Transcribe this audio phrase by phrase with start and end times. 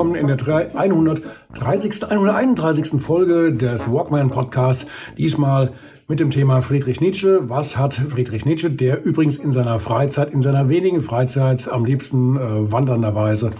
[0.00, 2.10] Willkommen in der 130.
[2.10, 3.02] 131.
[3.02, 4.86] Folge des Walkman Podcasts.
[5.18, 5.74] Diesmal
[6.08, 7.50] mit dem Thema Friedrich Nietzsche.
[7.50, 12.38] Was hat Friedrich Nietzsche, der übrigens in seiner Freizeit, in seiner wenigen Freizeit am liebsten
[12.38, 13.52] äh, wandernderweise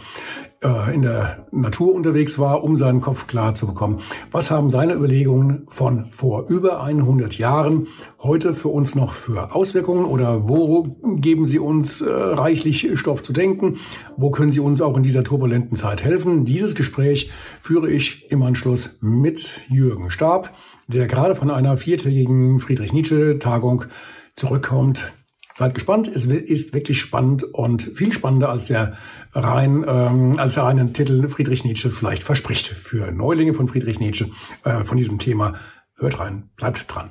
[0.62, 4.00] äh, in der Natur unterwegs war, um seinen Kopf klar zu bekommen.
[4.30, 7.86] Was haben seine Überlegungen von vor über 100 Jahren
[8.18, 13.32] heute für uns noch für Auswirkungen oder wo geben sie uns äh, reichlich Stoff zu
[13.32, 13.76] denken?
[14.16, 16.44] Wo können sie uns auch in dieser turbulenten Zeit helfen?
[16.44, 17.30] Dieses Gespräch
[17.62, 20.54] führe ich im Anschluss mit Jürgen Stab,
[20.88, 23.86] der gerade von einer viertägigen Friedrich Nietzsche Tagung
[24.34, 25.12] zurückkommt,
[25.60, 28.96] Seid gespannt, es ist wirklich spannend und viel spannender als der
[29.32, 32.66] rein, ähm, als der reine Titel Friedrich Nietzsche vielleicht verspricht.
[32.66, 34.30] Für Neulinge von Friedrich Nietzsche
[34.64, 35.54] äh, von diesem Thema.
[35.96, 37.10] Hört rein, bleibt dran.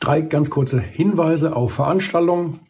[0.00, 2.60] Drei ganz kurze Hinweise auf Veranstaltungen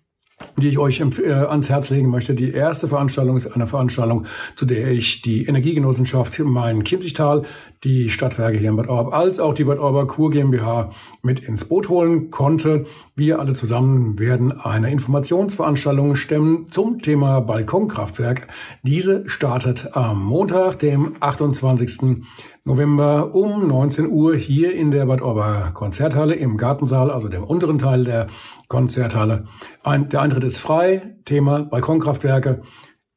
[0.56, 2.34] die ich euch äh, ans Herz legen möchte.
[2.34, 7.42] Die erste Veranstaltung ist eine Veranstaltung, zu der ich die Energiegenossenschaft Main-Kinzigtal,
[7.84, 11.64] die Stadtwerke hier in Bad Orb, als auch die Bad Orber Kur GmbH mit ins
[11.64, 12.86] Boot holen konnte.
[13.18, 18.46] Wir alle zusammen werden eine Informationsveranstaltung stemmen zum Thema Balkonkraftwerk.
[18.84, 22.24] Diese startet am Montag, dem 28.
[22.64, 27.80] November um 19 Uhr hier in der Bad Orber Konzerthalle im Gartensaal, also dem unteren
[27.80, 28.28] Teil der
[28.68, 29.46] Konzerthalle.
[29.82, 31.16] Ein, der Eintritt ist frei.
[31.24, 32.62] Thema Balkonkraftwerke.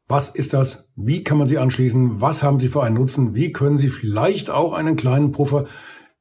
[0.08, 0.96] Was ist das?
[0.96, 2.20] Wie kann man sie anschließen?
[2.20, 3.36] Was haben sie für einen Nutzen?
[3.36, 5.66] Wie können sie vielleicht auch einen kleinen Puffer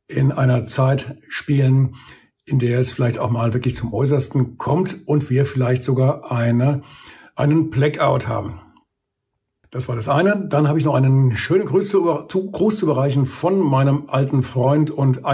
[0.07, 1.95] in einer Zeit spielen,
[2.51, 6.83] in der es vielleicht auch mal wirklich zum Äußersten kommt und wir vielleicht sogar eine,
[7.37, 8.61] einen Blackout haben?
[9.71, 10.49] Das war das eine.
[10.49, 14.91] Dann habe ich noch einen schönen Gruß zu, Gruß zu überreichen von meinem alten Freund
[14.91, 15.25] und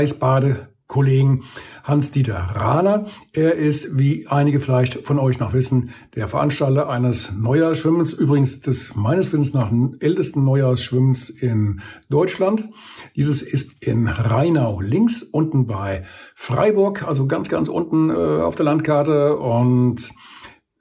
[0.87, 1.45] Eisbadekollegen
[1.85, 3.07] Hans-Dieter Rahner.
[3.33, 8.95] Er ist, wie einige vielleicht von euch noch wissen, der Veranstalter eines Neujahrsschwimmens, übrigens des
[8.97, 9.71] meines Wissens nach
[10.01, 12.69] ältesten Neujahrsschwimmens in Deutschland.
[13.15, 16.05] Dieses ist in Rheinau links, unten bei
[16.35, 20.11] Freiburg, also ganz, ganz unten äh, auf der Landkarte und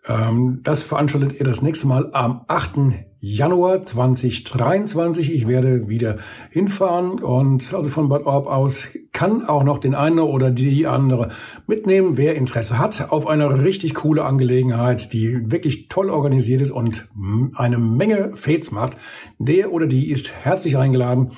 [0.07, 2.93] das veranstaltet er das nächste Mal am 8.
[3.27, 5.33] Januar 2023.
[5.33, 6.17] Ich werde wieder
[6.51, 11.29] hinfahren und also von Bad Orb aus kann auch noch den einen oder die andere
[11.65, 17.09] mitnehmen, wer Interesse hat auf eine richtig coole Angelegenheit, die wirklich toll organisiert ist und
[17.55, 18.97] eine Menge Fates macht.
[19.39, 21.31] Der oder die ist herzlich eingeladen.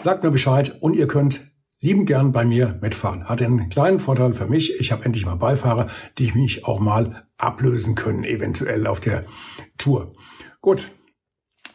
[0.00, 1.47] Sagt mir Bescheid und ihr könnt
[1.80, 3.28] lieben gern bei mir mitfahren.
[3.28, 4.78] Hat einen kleinen Vorteil für mich.
[4.80, 5.86] Ich habe endlich mal Beifahrer,
[6.18, 9.24] die mich auch mal ablösen können, eventuell auf der
[9.76, 10.14] Tour.
[10.60, 10.88] Gut,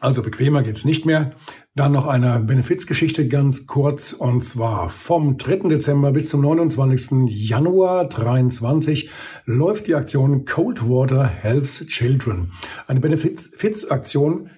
[0.00, 1.32] also bequemer geht's nicht mehr.
[1.74, 5.68] Dann noch eine Benefizgeschichte ganz kurz und zwar vom 3.
[5.70, 7.26] Dezember bis zum 29.
[7.26, 9.10] Januar 23
[9.46, 12.52] läuft die Aktion Cold Water Helps Children.
[12.86, 14.50] Eine Benefizaktion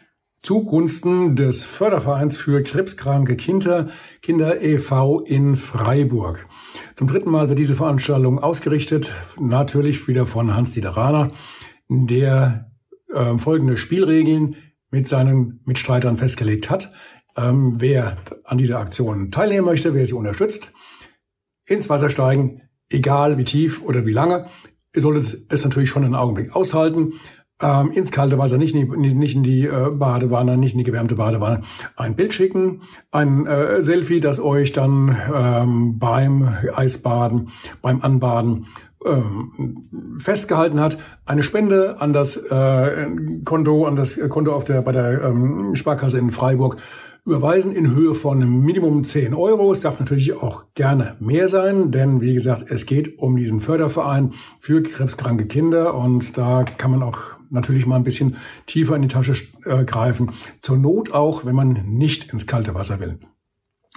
[0.47, 3.89] zugunsten des Fördervereins für krebskranke Kinder,
[4.23, 5.19] Kinder e.V.
[5.23, 6.47] in Freiburg.
[6.95, 11.33] Zum dritten Mal wird diese Veranstaltung ausgerichtet, natürlich wieder von Hans-Dieter Rahner,
[11.89, 12.71] der
[13.13, 14.55] äh, folgende Spielregeln
[14.93, 16.93] mit seinen Mitstreitern festgelegt hat.
[17.37, 20.73] Ähm, wer an dieser Aktion teilnehmen möchte, wer sie unterstützt,
[21.67, 24.47] ins Wasser steigen, egal wie tief oder wie lange.
[24.95, 27.15] Ihr solltet es natürlich schon einen Augenblick aushalten
[27.63, 30.85] ähm, ins kalte Wasser, nicht in die, nicht in die äh, Badewanne, nicht in die
[30.85, 31.63] gewärmte Badewanne,
[31.97, 37.51] ein Bild schicken, ein äh, Selfie, das euch dann ähm, beim Eisbaden,
[37.81, 38.67] beim Anbaden
[39.07, 43.09] ähm, festgehalten hat, eine Spende an das äh,
[43.45, 46.77] Konto, an das Konto auf der, bei der ähm, Sparkasse in Freiburg
[47.25, 49.73] überweisen in Höhe von Minimum 10 Euro.
[49.73, 54.33] Es darf natürlich auch gerne mehr sein, denn wie gesagt, es geht um diesen Förderverein
[54.61, 59.09] für krebskranke Kinder und da kann man auch natürlich mal ein bisschen tiefer in die
[59.09, 59.35] Tasche
[59.65, 60.33] äh, greifen.
[60.61, 63.19] Zur Not auch, wenn man nicht ins kalte Wasser will.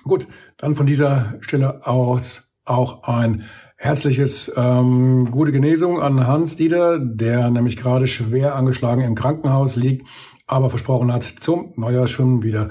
[0.04, 3.44] Gut, dann von dieser Stelle aus auch ein
[3.76, 10.08] herzliches ähm, gute Genesung an Hans Dieter, der nämlich gerade schwer angeschlagen im Krankenhaus liegt,
[10.48, 12.70] aber versprochen hat, zum Neujahrsschwimmen wieder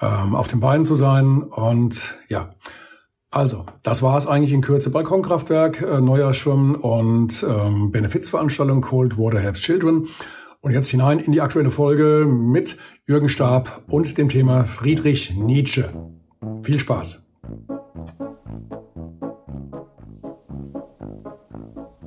[0.00, 1.42] ähm, auf den Beinen zu sein.
[1.42, 2.54] Und ja,
[3.36, 4.88] also, das war es eigentlich in Kürze.
[4.88, 10.08] Balkonkraftwerk, äh, neuer Schwimmen und ähm, Benefizveranstaltung Cold Water Helps Children.
[10.62, 15.90] Und jetzt hinein in die aktuelle Folge mit Jürgen Stab und dem Thema Friedrich Nietzsche.
[16.62, 17.28] Viel Spaß!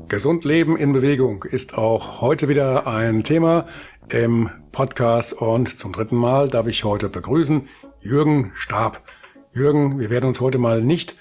[0.07, 3.67] Gesund Leben in Bewegung ist auch heute wieder ein Thema
[4.11, 7.67] im Podcast und zum dritten Mal darf ich heute begrüßen
[8.01, 9.03] Jürgen Stab.
[9.51, 11.15] Jürgen, wir werden uns heute mal nicht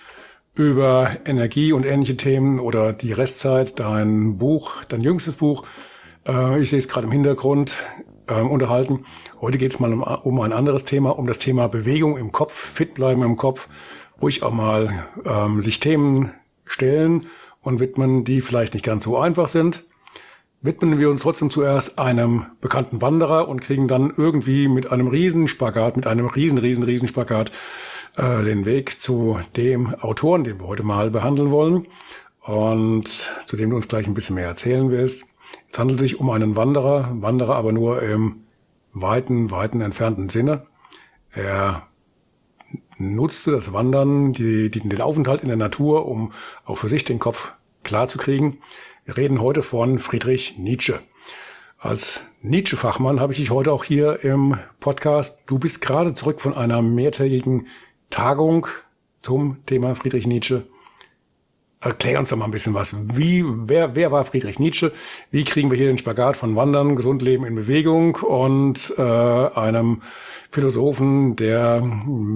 [0.54, 5.64] über Energie und ähnliche Themen oder die Restzeit, dein Buch, dein jüngstes Buch,
[6.26, 7.78] äh, ich sehe es gerade im Hintergrund,
[8.26, 9.06] äh, unterhalten.
[9.40, 12.52] Heute geht es mal um, um, ein anderes Thema, um das Thema Bewegung im Kopf,
[12.52, 13.68] fit bleiben im Kopf,
[14.20, 14.92] ruhig auch mal
[15.24, 16.32] ähm, sich Themen
[16.66, 17.26] stellen
[17.62, 19.84] und widmen, die vielleicht nicht ganz so einfach sind.
[20.60, 25.96] Widmen wir uns trotzdem zuerst einem bekannten Wanderer und kriegen dann irgendwie mit einem Riesenspagat,
[25.96, 27.52] mit einem riesen, riesen, Riesenspagat
[28.18, 31.86] äh, den Weg zu dem Autoren, den wir heute mal behandeln wollen
[32.40, 33.06] und
[33.46, 35.26] zu dem du uns gleich ein bisschen mehr erzählen wirst.
[35.70, 38.44] Es handelt sich um einen Wanderer, Wanderer aber nur im
[38.92, 40.66] weiten, weiten entfernten Sinne.
[41.30, 41.86] Er
[42.96, 46.32] nutzte das Wandern, die, die, den Aufenthalt in der Natur, um
[46.64, 47.52] auch für sich den Kopf
[47.84, 48.58] klar zu kriegen.
[49.04, 51.00] Wir reden heute von Friedrich Nietzsche.
[51.78, 55.42] Als Nietzsche-Fachmann habe ich dich heute auch hier im Podcast.
[55.46, 57.68] Du bist gerade zurück von einer mehrtägigen
[58.10, 58.66] Tagung
[59.20, 60.66] zum Thema Friedrich Nietzsche.
[61.80, 62.96] Erklär uns doch mal ein bisschen was.
[63.16, 64.92] Wie, wer, wer war Friedrich Nietzsche?
[65.30, 70.02] Wie kriegen wir hier den Spagat von Wandern, gesund Leben in Bewegung und äh, einem
[70.50, 71.82] Philosophen, der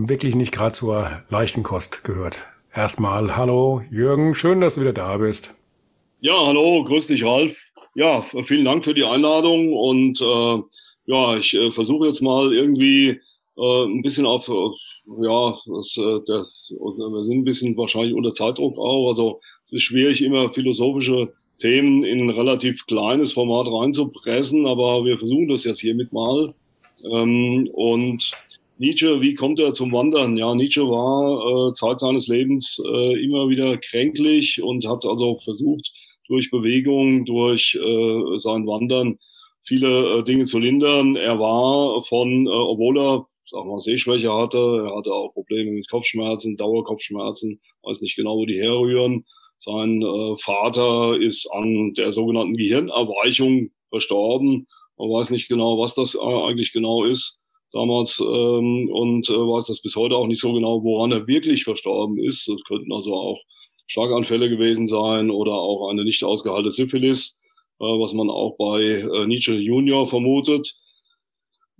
[0.06, 2.44] wirklich nicht gerade zur leichten Kost gehört?
[2.72, 5.54] Erstmal hallo Jürgen, schön, dass du wieder da bist.
[6.20, 7.60] Ja, hallo, grüß dich Ralf.
[7.94, 10.62] Ja, vielen Dank für die Einladung und äh,
[11.06, 13.20] ja, ich äh, versuche jetzt mal irgendwie
[13.56, 14.78] äh, ein bisschen auf, auf
[15.20, 19.08] ja, das, äh, das, wir sind ein bisschen wahrscheinlich unter Zeitdruck auch.
[19.08, 25.18] Also es ist schwierig, immer philosophische Themen in ein relativ kleines Format reinzupressen, aber wir
[25.18, 26.52] versuchen das jetzt hiermit mal.
[27.10, 28.32] Ähm, und
[28.78, 30.36] Nietzsche, wie kommt er zum Wandern?
[30.36, 35.92] Ja, Nietzsche war äh, Zeit seines Lebens äh, immer wieder kränklich und hat also versucht,
[36.26, 39.18] durch Bewegung, durch äh, sein Wandern
[39.62, 41.16] viele äh, Dinge zu lindern.
[41.16, 44.58] Er war von, äh, obwohl er sag mal, Sehschwäche hatte.
[44.58, 49.24] Er hatte auch Probleme mit Kopfschmerzen, Dauerkopfschmerzen, weiß nicht genau, wo die herrühren.
[49.58, 54.66] Sein äh, Vater ist an der sogenannten Gehirnerweichung verstorben.
[54.96, 57.40] Man weiß nicht genau, was das äh, eigentlich genau ist
[57.72, 61.64] damals ähm, und äh, weiß das bis heute auch nicht so genau, woran er wirklich
[61.64, 62.48] verstorben ist.
[62.48, 63.40] Das könnten also auch
[63.86, 67.40] Schlaganfälle gewesen sein oder auch eine nicht ausgehaltene Syphilis,
[67.80, 70.74] äh, was man auch bei äh, Nietzsche Junior vermutet.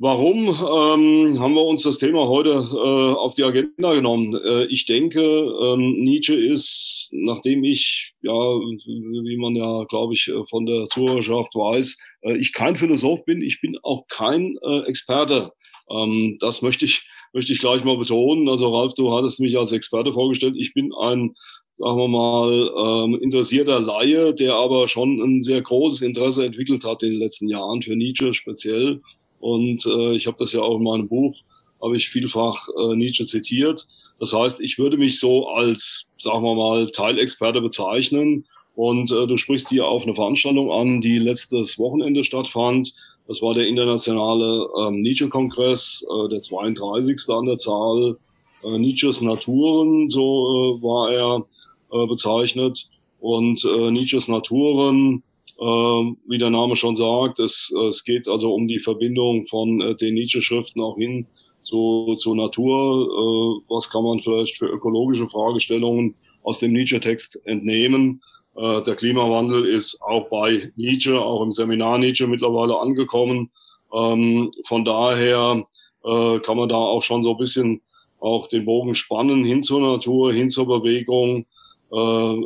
[0.05, 4.35] Warum ähm, haben wir uns das Thema heute äh, auf die Agenda genommen?
[4.35, 10.67] Äh, ich denke, ähm, Nietzsche ist, nachdem ich, ja, wie man ja, glaube ich, von
[10.67, 15.53] der Zuhörerschaft weiß, äh, ich kein Philosoph bin, ich bin auch kein äh, Experte.
[15.89, 18.49] Ähm, das möchte ich, möchte ich gleich mal betonen.
[18.49, 20.57] Also Ralf, du hattest mich als Experte vorgestellt.
[20.59, 21.37] Ich bin ein,
[21.77, 27.05] sagen wir mal, ähm, interessierter Laie, der aber schon ein sehr großes Interesse entwickelt hat
[27.05, 29.01] in den letzten Jahren für Nietzsche speziell
[29.43, 31.35] und äh, ich habe das ja auch in meinem Buch,
[31.83, 33.89] habe ich vielfach äh, Nietzsche zitiert.
[34.21, 38.45] Das heißt, ich würde mich so als, sagen wir mal, Teilexperte bezeichnen.
[38.77, 42.95] Und äh, du sprichst hier auf eine Veranstaltung an, die letztes Wochenende stattfand.
[43.27, 47.29] Das war der internationale ähm, Nietzsche-Kongress, äh, der 32.
[47.31, 48.17] an der Zahl.
[48.63, 51.45] Äh, Nietzsches Naturen, so äh, war er
[51.91, 52.89] äh, bezeichnet.
[53.19, 55.25] Und äh, Nietzsches Naturen
[55.63, 60.15] wie der Name schon sagt, es, es geht also um die Verbindung von äh, den
[60.15, 61.27] Nietzsche-Schriften auch hin
[61.63, 63.07] zu, zur Natur.
[63.07, 68.23] Äh, was kann man vielleicht für ökologische Fragestellungen aus dem Nietzsche-Text entnehmen?
[68.57, 73.51] Äh, der Klimawandel ist auch bei Nietzsche, auch im Seminar Nietzsche mittlerweile angekommen.
[73.93, 75.67] Ähm, von daher
[76.05, 77.81] kann man da auch schon so ein bisschen
[78.19, 81.47] auch den Bogen spannen hin zur Natur, hin zur Bewegung.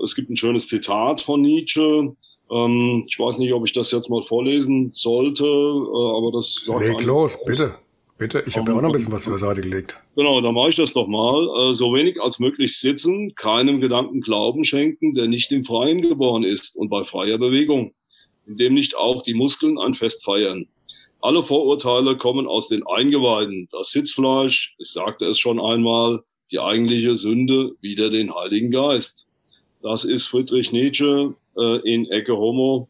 [0.04, 2.14] Es gibt ein schönes Zitat von Nietzsche,
[2.50, 6.84] ähm, ich weiß nicht, ob ich das jetzt mal vorlesen sollte, äh, aber das sagt
[6.84, 7.74] Leg los, bitte.
[8.18, 10.02] Bitte, ich habe ja auch noch ein bisschen was zur Seite gelegt.
[10.14, 11.70] Genau, dann mache ich das doch mal.
[11.70, 16.42] Äh, so wenig als möglich sitzen, keinem Gedanken Glauben schenken, der nicht im Freien geboren
[16.42, 17.92] ist und bei freier Bewegung,
[18.46, 20.66] in dem nicht auch die Muskeln ein Fest feiern.
[21.20, 23.68] Alle Vorurteile kommen aus den Eingeweiden.
[23.70, 29.26] Das Sitzfleisch, ich sagte es schon einmal, die eigentliche Sünde wider den Heiligen Geist.
[29.82, 32.88] Das ist Friedrich Nietzsche, äh, in Ecke Homo,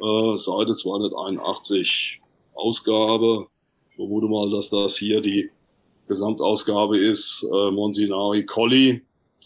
[0.00, 2.20] äh, Seite 281,
[2.54, 3.46] Ausgabe.
[3.90, 5.50] Ich vermute mal, dass das hier die
[6.08, 9.02] Gesamtausgabe ist, äh, Montinari Colli.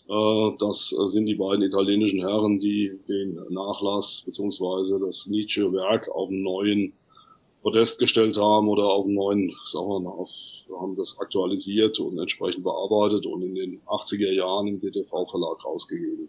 [0.09, 6.43] Äh, das sind die beiden italienischen Herren, die den Nachlass beziehungsweise das Nietzsche-Werk auf einen
[6.43, 6.93] neuen
[7.63, 10.31] Podest gestellt haben oder auf einen neuen, sagen wir mal, auf,
[10.81, 16.29] haben das aktualisiert und entsprechend bearbeitet und in den 80er Jahren im DTV-Verlag rausgegeben.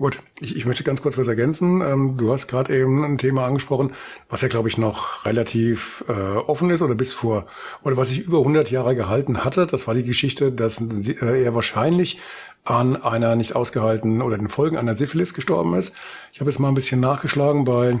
[0.00, 1.82] Gut, ich, ich möchte ganz kurz was ergänzen.
[1.82, 3.92] Ähm, du hast gerade eben ein Thema angesprochen,
[4.30, 7.44] was ja, glaube ich, noch relativ äh, offen ist oder bis vor,
[7.82, 9.66] oder was sich über 100 Jahre gehalten hatte.
[9.66, 12.18] Das war die Geschichte, dass äh, er wahrscheinlich
[12.64, 15.94] an einer nicht ausgehaltenen oder den Folgen einer Syphilis gestorben ist.
[16.32, 17.66] Ich habe jetzt mal ein bisschen nachgeschlagen.
[17.66, 18.00] Bei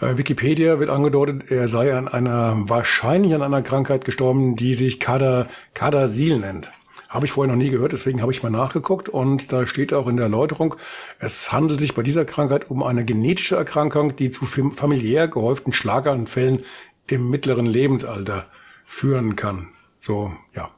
[0.00, 4.98] äh, Wikipedia wird angedeutet, er sei an einer, wahrscheinlich an einer Krankheit gestorben, die sich
[4.98, 6.72] Kader, Kadersil nennt.
[7.14, 10.08] Habe ich vorher noch nie gehört, deswegen habe ich mal nachgeguckt und da steht auch
[10.08, 10.74] in der Erläuterung,
[11.20, 16.64] es handelt sich bei dieser Krankheit um eine genetische Erkrankung, die zu familiär gehäuften Schlaganfällen
[17.06, 18.48] im mittleren Lebensalter
[18.84, 19.68] führen kann.
[20.00, 20.70] So, ja.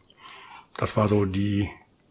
[0.77, 1.71] Das war so die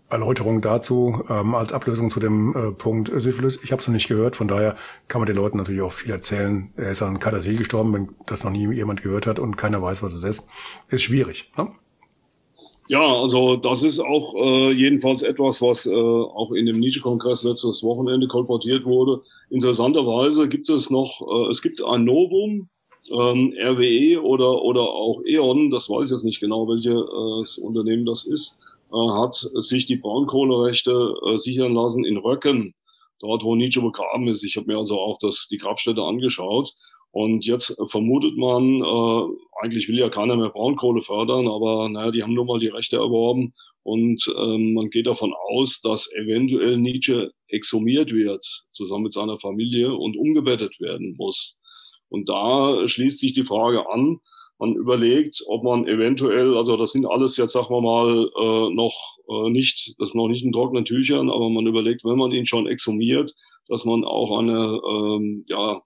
[0.10, 3.60] Erläuterung dazu ähm, als Ablösung zu dem äh, Punkt Syphilis.
[3.64, 4.76] Ich habe es noch nicht gehört, von daher
[5.08, 6.74] kann man den Leuten natürlich auch viel erzählen.
[6.78, 10.02] Er ist an Kadasil gestorben, wenn das noch nie jemand gehört hat und keiner weiß,
[10.02, 10.50] was es ist.
[10.90, 11.52] Ist schwierig.
[11.56, 11.70] Ne?
[12.88, 17.82] Ja, also das ist auch äh, jedenfalls etwas, was äh, auch in dem Nietzsche-Kongress letztes
[17.84, 19.22] Wochenende kolportiert wurde.
[19.50, 22.70] Interessanterweise gibt es noch, äh, es gibt ein Novum,
[23.12, 28.06] ähm, RWE oder, oder auch E.ON, das weiß ich jetzt nicht genau, welches äh, Unternehmen
[28.06, 28.58] das ist,
[28.92, 32.74] äh, hat sich die Braunkohlerechte äh, sichern lassen in Röcken,
[33.20, 34.44] dort wo Nietzsche begraben ist.
[34.44, 36.76] Ich habe mir also auch das, die Grabstätte angeschaut.
[37.16, 42.24] Und jetzt vermutet man, äh, eigentlich will ja keiner mehr Braunkohle fördern, aber naja, die
[42.24, 43.54] haben nur mal die Rechte erworben
[43.84, 49.96] und ähm, man geht davon aus, dass eventuell Nietzsche exhumiert wird, zusammen mit seiner Familie
[49.96, 51.58] und umgebettet werden muss.
[52.10, 54.18] Und da schließt sich die Frage an,
[54.60, 58.94] man überlegt, ob man eventuell, also das sind alles jetzt, sagen wir mal, äh, noch
[59.30, 62.68] äh, nicht, das noch nicht in trockenen Tüchern, aber man überlegt, wenn man ihn schon
[62.68, 63.32] exhumiert,
[63.70, 65.82] dass man auch eine ähm, ja,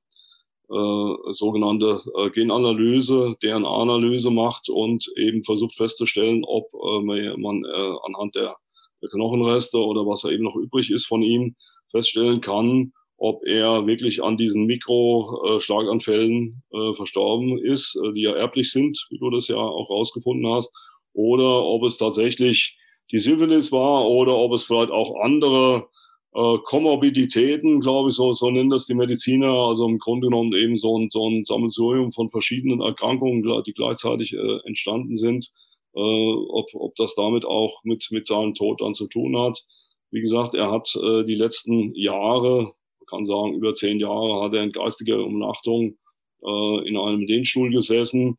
[0.72, 8.36] äh, sogenannte äh, Genanalyse, DNA-Analyse macht und eben versucht festzustellen, ob äh, man äh, anhand
[8.36, 8.56] der,
[9.02, 11.56] der Knochenreste oder was da eben noch übrig ist von ihm
[11.92, 18.72] feststellen kann, ob er wirklich an diesen Mikroschlaganfällen äh, verstorben ist, äh, die ja erblich
[18.72, 20.72] sind, wie du das ja auch rausgefunden hast,
[21.14, 22.78] oder ob es tatsächlich
[23.12, 25.88] die Syphilis war oder ob es vielleicht auch andere
[26.34, 30.78] äh, Komorbiditäten, glaube ich, so, so nennen das die Mediziner, also im Grunde genommen eben
[30.78, 35.50] so ein, so ein Sammelsurium von verschiedenen Erkrankungen, die gleichzeitig äh, entstanden sind,
[35.96, 39.64] äh, ob, ob das damit auch mit, mit seinem Tod dann zu tun hat.
[40.12, 42.74] Wie gesagt, er hat äh, die letzten Jahre,
[43.08, 45.98] kann sagen über zehn Jahre, hat er in geistiger Umnachtung
[46.44, 48.38] äh, in einem Lehnstuhl gesessen.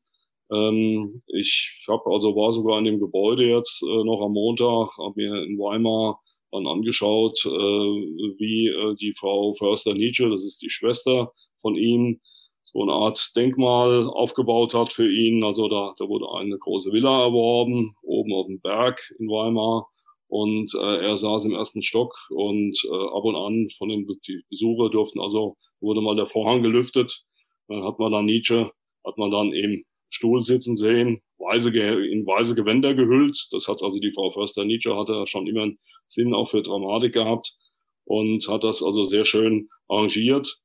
[0.53, 5.15] Ähm, ich habe also war sogar in dem Gebäude jetzt äh, noch am Montag, habe
[5.17, 6.21] mir in Weimar
[6.51, 12.21] dann angeschaut, äh, wie äh, die Frau Förster Nietzsche, das ist die Schwester von ihm,
[12.63, 15.43] so eine Art Denkmal aufgebaut hat für ihn.
[15.45, 19.89] Also da, da wurde eine große Villa erworben, oben auf dem Berg in Weimar.
[20.29, 24.91] Und äh, er saß im ersten Stock und äh, ab und an von den Besucher
[24.91, 27.25] durften also, wurde mal der Vorhang gelüftet.
[27.67, 28.71] Dann hat man dann Nietzsche,
[29.05, 33.49] hat man dann im Stuhl sitzen sehen, weise, in weiße Gewänder gehüllt.
[33.51, 37.15] Das hat also die Frau Förster Nietzsche hatte schon immer einen Sinn auch für Dramatik
[37.15, 37.55] gehabt
[38.05, 40.59] und hat das also sehr schön arrangiert,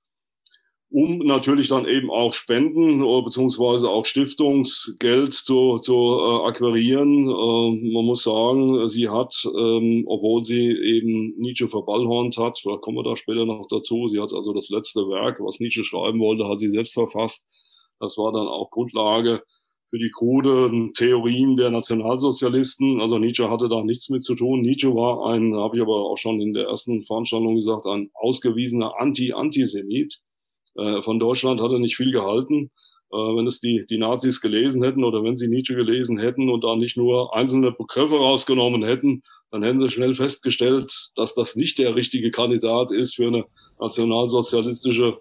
[0.90, 7.28] um natürlich dann eben auch Spenden beziehungsweise auch Stiftungsgeld zu, zu äh, akquirieren.
[7.28, 12.98] Äh, man muss sagen, sie hat, ähm, obwohl sie eben Nietzsche verballhornt hat, vielleicht kommen
[12.98, 16.48] wir da später noch dazu, sie hat also das letzte Werk, was Nietzsche schreiben wollte,
[16.48, 17.44] hat sie selbst verfasst.
[18.00, 19.42] Das war dann auch Grundlage
[19.90, 23.02] für die kruden Theorien der Nationalsozialisten.
[23.02, 24.62] Also Nietzsche hatte da nichts mit zu tun.
[24.62, 29.00] Nietzsche war ein, habe ich aber auch schon in der ersten Veranstaltung gesagt, ein ausgewiesener
[29.00, 30.22] Anti-Antisemit.
[30.76, 32.72] Äh, von Deutschland hat er nicht viel gehalten.
[33.12, 36.64] Äh, wenn es die, die Nazis gelesen hätten oder wenn sie Nietzsche gelesen hätten und
[36.64, 41.78] da nicht nur einzelne Begriffe rausgenommen hätten, dann hätten sie schnell festgestellt, dass das nicht
[41.78, 43.46] der richtige Kandidat ist für eine
[43.80, 45.20] nationalsozialistische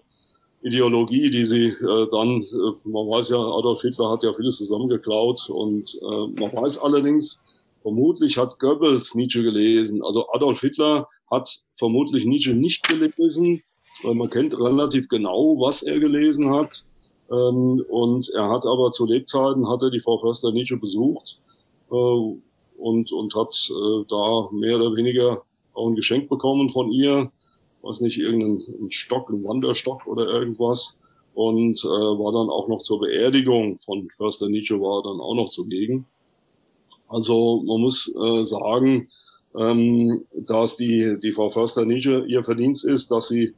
[0.65, 5.47] Ideologie, die sie äh, dann, äh, man weiß ja, Adolf Hitler hat ja vieles zusammengeklaut
[5.49, 7.43] und äh, man weiß allerdings,
[7.83, 10.03] vermutlich hat Goebbels Nietzsche gelesen.
[10.03, 13.61] Also Adolf Hitler hat vermutlich Nietzsche nicht gelesen,
[14.03, 16.83] weil man kennt relativ genau, was er gelesen hat.
[17.29, 21.39] Ähm, und er hat aber zu Lebzeiten, hat er die Frau Förster Nietzsche besucht
[21.91, 25.43] äh, und, und hat äh, da mehr oder weniger
[25.75, 27.31] auch ein Geschenk bekommen von ihr
[27.85, 30.97] weiß nicht, irgendeinen Stock, ein Wanderstock oder irgendwas.
[31.33, 35.49] Und äh, war dann auch noch zur Beerdigung von Förster Nietzsche war dann auch noch
[35.49, 36.05] zugegen.
[37.07, 39.09] Also man muss äh, sagen,
[39.55, 43.53] ähm, dass die, die Frau Förster Nietzsche ihr Verdienst ist, dass sie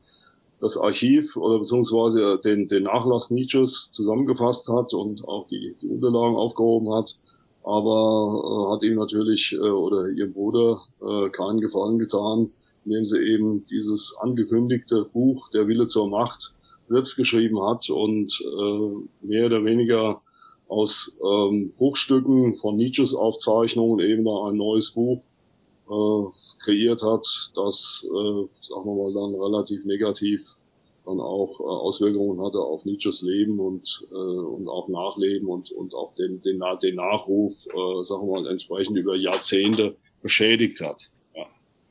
[0.60, 6.36] das Archiv oder beziehungsweise den, den Nachlass Nietzsches zusammengefasst hat und auch die, die Unterlagen
[6.36, 7.16] aufgehoben hat.
[7.64, 12.52] Aber äh, hat ihm natürlich äh, oder ihrem Bruder äh, keinen Gefallen getan,
[12.88, 16.56] indem sie eben dieses angekündigte Buch Der Wille zur Macht
[16.88, 20.22] selbst geschrieben hat und äh, mehr oder weniger
[20.70, 25.22] aus ähm, Bruchstücken von Nietzsches Aufzeichnungen eben da ein neues Buch
[25.90, 27.26] äh, kreiert hat,
[27.56, 30.56] das, äh, sagen wir mal, dann relativ negativ
[31.06, 35.94] dann auch äh, Auswirkungen hatte auf Nietzsches Leben und, äh, und auch Nachleben und, und
[35.94, 41.12] auch den, den, den Nachruf, äh, sagen wir mal, entsprechend über Jahrzehnte beschädigt hat.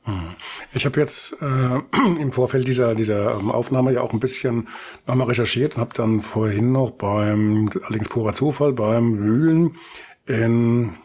[0.07, 0.35] Hm.
[0.73, 4.67] Ich habe jetzt äh, im Vorfeld dieser, dieser ähm, Aufnahme ja auch ein bisschen
[5.05, 9.77] nochmal recherchiert und habe dann vorhin noch beim, allerdings purer Zufall, beim Wühlen
[10.25, 10.95] in,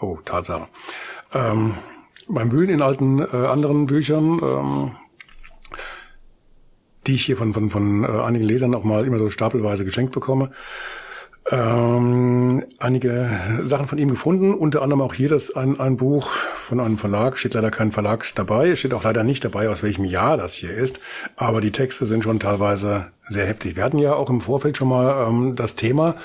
[0.00, 0.68] oh, Tatsache,
[1.34, 1.74] ähm,
[2.28, 4.96] beim Wühlen in alten äh, anderen Büchern, ähm,
[7.06, 10.12] die ich hier von, von, von äh, einigen Lesern auch mal immer so stapelweise geschenkt
[10.12, 10.50] bekomme,
[11.50, 13.30] ähm, einige
[13.62, 17.38] Sachen von ihm gefunden, unter anderem auch hier das ein, ein Buch von einem Verlag,
[17.38, 20.72] steht leider kein Verlags dabei, steht auch leider nicht dabei, aus welchem Jahr das hier
[20.72, 21.00] ist,
[21.36, 23.76] aber die Texte sind schon teilweise sehr heftig.
[23.76, 26.16] Wir hatten ja auch im Vorfeld schon mal ähm, das Thema,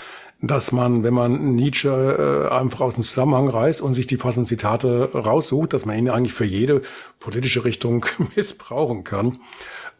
[0.41, 4.47] dass man, wenn man Nietzsche äh, einfach aus dem Zusammenhang reißt und sich die passenden
[4.47, 6.81] Zitate raussucht, dass man ihn eigentlich für jede
[7.19, 9.39] politische Richtung missbrauchen kann.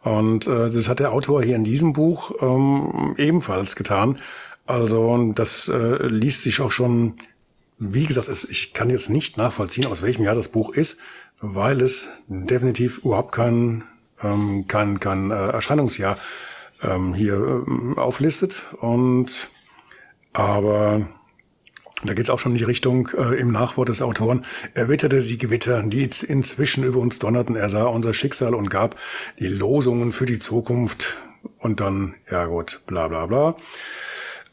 [0.02, 4.18] Und äh, das hat der Autor hier in diesem Buch ähm, ebenfalls getan.
[4.72, 7.16] Also das äh, liest sich auch schon,
[7.76, 10.98] wie gesagt, es, ich kann jetzt nicht nachvollziehen, aus welchem Jahr das Buch ist,
[11.42, 13.84] weil es definitiv überhaupt kein,
[14.22, 16.16] ähm, kein, kein äh, Erscheinungsjahr
[16.82, 18.64] ähm, hier ähm, auflistet.
[18.80, 19.50] Und
[20.32, 21.06] aber
[22.02, 24.46] da geht es auch schon in die Richtung äh, im Nachwort des Autoren.
[24.72, 27.56] Er witterte die Gewitter, die inzwischen über uns donnerten.
[27.56, 28.98] Er sah unser Schicksal und gab
[29.38, 31.18] die Losungen für die Zukunft.
[31.58, 33.54] Und dann, ja gut, bla bla bla.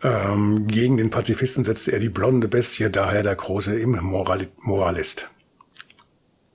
[0.01, 5.29] Ähm, gegen den Pazifisten setzte er die blonde Bestie, daher der große Moralist.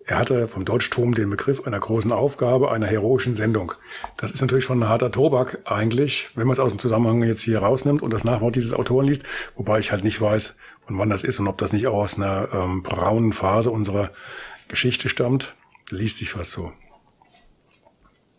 [0.07, 3.73] Er hatte vom Deutschtum den Begriff einer großen Aufgabe, einer heroischen Sendung.
[4.19, 7.41] Das ist natürlich schon ein harter Tobak eigentlich, wenn man es aus dem Zusammenhang jetzt
[7.41, 9.23] hier rausnimmt und das Nachwort dieses Autoren liest,
[9.57, 12.17] wobei ich halt nicht weiß, von wann das ist und ob das nicht auch aus
[12.17, 14.11] einer ähm, braunen Phase unserer
[14.69, 15.55] Geschichte stammt.
[15.89, 16.73] Liest sich fast so.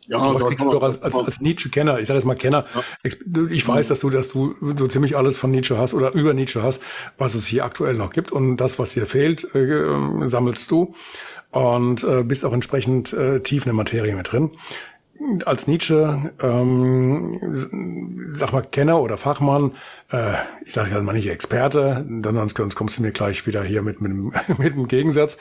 [0.07, 2.65] Ja, so was kriegst du doch als, als, als Nietzsche-Kenner, ich sage jetzt mal Kenner,
[3.03, 3.47] ja.
[3.49, 6.61] ich weiß, dass du, dass du so ziemlich alles von Nietzsche hast oder über Nietzsche
[6.61, 6.81] hast,
[7.17, 10.93] was es hier aktuell noch gibt und das, was hier fehlt, äh, sammelst du
[11.51, 14.51] und äh, bist auch entsprechend äh, tief in der Materie mit drin.
[15.45, 17.39] Als Nietzsche, ähm,
[18.33, 19.71] sag mal Kenner oder Fachmann,
[20.11, 20.33] äh,
[20.65, 23.81] ich sage ja mal nicht Experte, dann sonst, sonst kommst du mir gleich wieder hier
[23.81, 24.11] mit mit,
[24.59, 25.37] mit einem Gegensatz.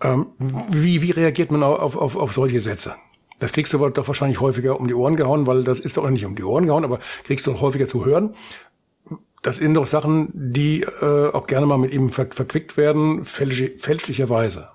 [0.00, 2.94] Ähm, wie wie reagiert man auf, auf, auf solche Sätze?
[3.38, 6.24] Das kriegst du doch wahrscheinlich häufiger um die Ohren gehauen, weil das ist doch nicht
[6.24, 8.34] um die Ohren gehauen, aber kriegst du häufiger zu hören.
[9.42, 13.62] Das sind doch Sachen, die äh, auch gerne mal mit ihm ver verquickt werden, fälsch
[13.78, 14.70] fälschlicherweise.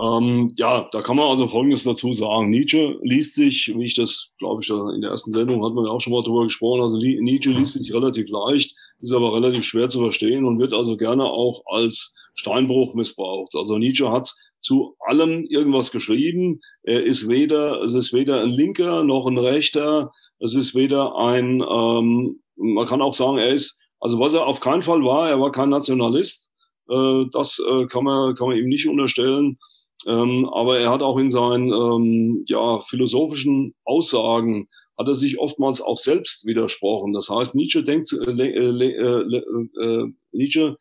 [0.00, 2.50] Ähm, ja, da kann man also Folgendes dazu sagen.
[2.50, 5.92] Nietzsche liest sich, wie ich das, glaube ich, in der ersten Sendung hat man ja
[5.92, 9.88] auch schon mal drüber gesprochen, also Nietzsche liest sich relativ leicht, ist aber relativ schwer
[9.88, 13.54] zu verstehen und wird also gerne auch als Steinbruch missbraucht.
[13.54, 16.60] Also Nietzsche hat zu allem irgendwas geschrieben.
[16.82, 20.10] Er ist weder, es ist weder ein Linker noch ein Rechter.
[20.38, 24.60] Es ist weder ein, ähm, man kann auch sagen, er ist, also was er auf
[24.60, 26.50] keinen Fall war, er war kein Nationalist.
[26.88, 29.58] Äh, das äh, kann man, kann man ihm nicht unterstellen.
[30.06, 35.80] Ähm, aber er hat auch in seinen ähm, ja, philosophischen Aussagen hat er sich oftmals
[35.80, 37.12] auch selbst widersprochen.
[37.12, 40.76] Das heißt, Nietzsche denkt, äh, äh, äh, äh, Nietzsche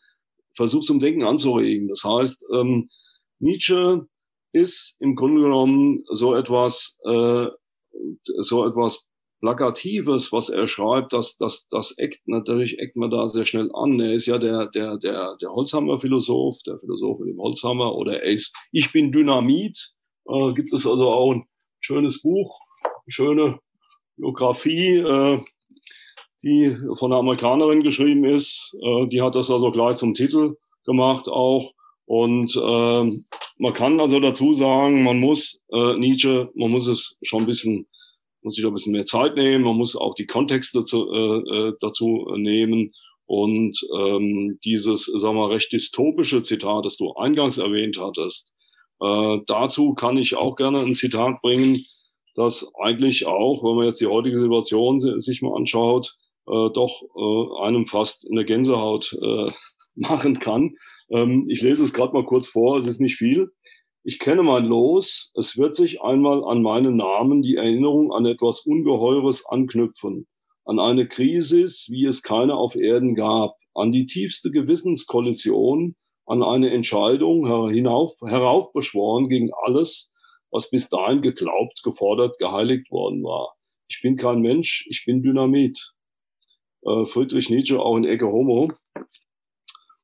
[0.56, 1.88] versucht zum Denken anzuregen.
[1.88, 2.90] Das heißt, ähm,
[3.44, 4.08] Nietzsche
[4.54, 7.48] ist im Grunde genommen so etwas, äh,
[8.40, 9.08] so etwas
[9.42, 14.00] Plakatives, was er schreibt, das, das, das eckt natürlich, eckt man da sehr schnell an.
[14.00, 18.32] Er ist ja der, der, der, der Holzhammer-Philosoph, der Philosoph mit dem Holzhammer, oder er
[18.32, 19.92] ist Ich bin Dynamit.
[20.30, 21.44] Äh, gibt es also auch ein
[21.82, 23.60] schönes Buch, eine schöne
[24.16, 25.44] Biografie, äh,
[26.42, 28.74] die von einer Amerikanerin geschrieben ist.
[28.82, 31.74] Äh, die hat das also gleich zum Titel gemacht auch.
[32.06, 33.22] Und äh,
[33.58, 37.88] man kann also dazu sagen, man muss äh, Nietzsche, man muss es schon ein bisschen,
[38.42, 41.74] muss sich ein bisschen mehr Zeit nehmen, man muss auch die Kontexte dazu, äh, äh,
[41.80, 42.94] dazu nehmen.
[43.26, 48.52] Und ähm, dieses, sagen wir, recht dystopische Zitat, das du eingangs erwähnt hattest,
[49.00, 51.78] äh, dazu kann ich auch gerne ein Zitat bringen,
[52.36, 56.16] das eigentlich auch, wenn man jetzt die heutige Situation sich mal anschaut,
[56.48, 59.52] äh, doch äh, einem fast eine Gänsehaut äh,
[59.96, 60.76] machen kann.
[61.10, 63.50] Ähm, ich lese es gerade mal kurz vor, es ist nicht viel.
[64.04, 68.62] Ich kenne mein Los, es wird sich einmal an meinen Namen die Erinnerung an etwas
[68.66, 70.28] Ungeheures anknüpfen,
[70.66, 76.72] an eine Krisis, wie es keine auf Erden gab, an die tiefste Gewissenskollision, an eine
[76.72, 80.12] Entscheidung hinauf, heraufbeschworen gegen alles,
[80.52, 83.56] was bis dahin geglaubt, gefordert, geheiligt worden war.
[83.88, 85.94] Ich bin kein Mensch, ich bin Dynamit.
[86.86, 88.72] Äh, Friedrich Nietzsche auch in Ecke Homo.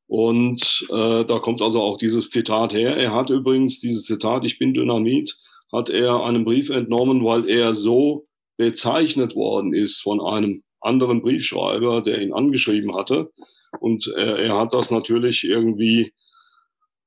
[0.09, 2.97] Und äh, da kommt also auch dieses Zitat her.
[2.97, 5.37] Er hat übrigens dieses Zitat, ich bin Dynamit,
[5.71, 8.25] hat er einem Brief entnommen, weil er so
[8.57, 13.29] bezeichnet worden ist von einem anderen Briefschreiber, der ihn angeschrieben hatte.
[13.79, 16.11] Und er, er hat das natürlich irgendwie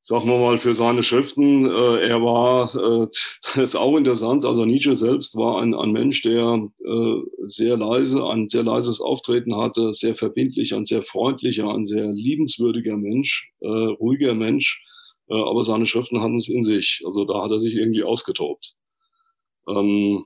[0.04, 3.06] sagen wir mal, für seine Schriften, äh, er war, äh,
[3.54, 8.26] das ist auch interessant, also Nietzsche selbst war ein, ein Mensch, der äh, sehr leise,
[8.26, 13.68] ein sehr leises Auftreten hatte, sehr verbindlich, ein sehr freundlicher, ein sehr liebenswürdiger Mensch, äh,
[13.68, 14.82] ruhiger Mensch,
[15.28, 18.74] äh, aber seine Schriften hatten es in sich, also da hat er sich irgendwie ausgetobt.
[19.68, 20.24] Ähm,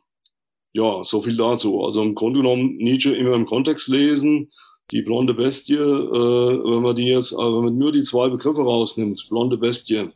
[0.72, 1.82] ja, so viel dazu.
[1.82, 4.50] Also im Grunde genommen Nietzsche immer im Kontext lesen,
[4.90, 8.62] die blonde Bestie, äh, wenn man die jetzt, äh, wenn man nur die zwei Begriffe
[8.62, 10.11] rausnimmt, blonde Bestie,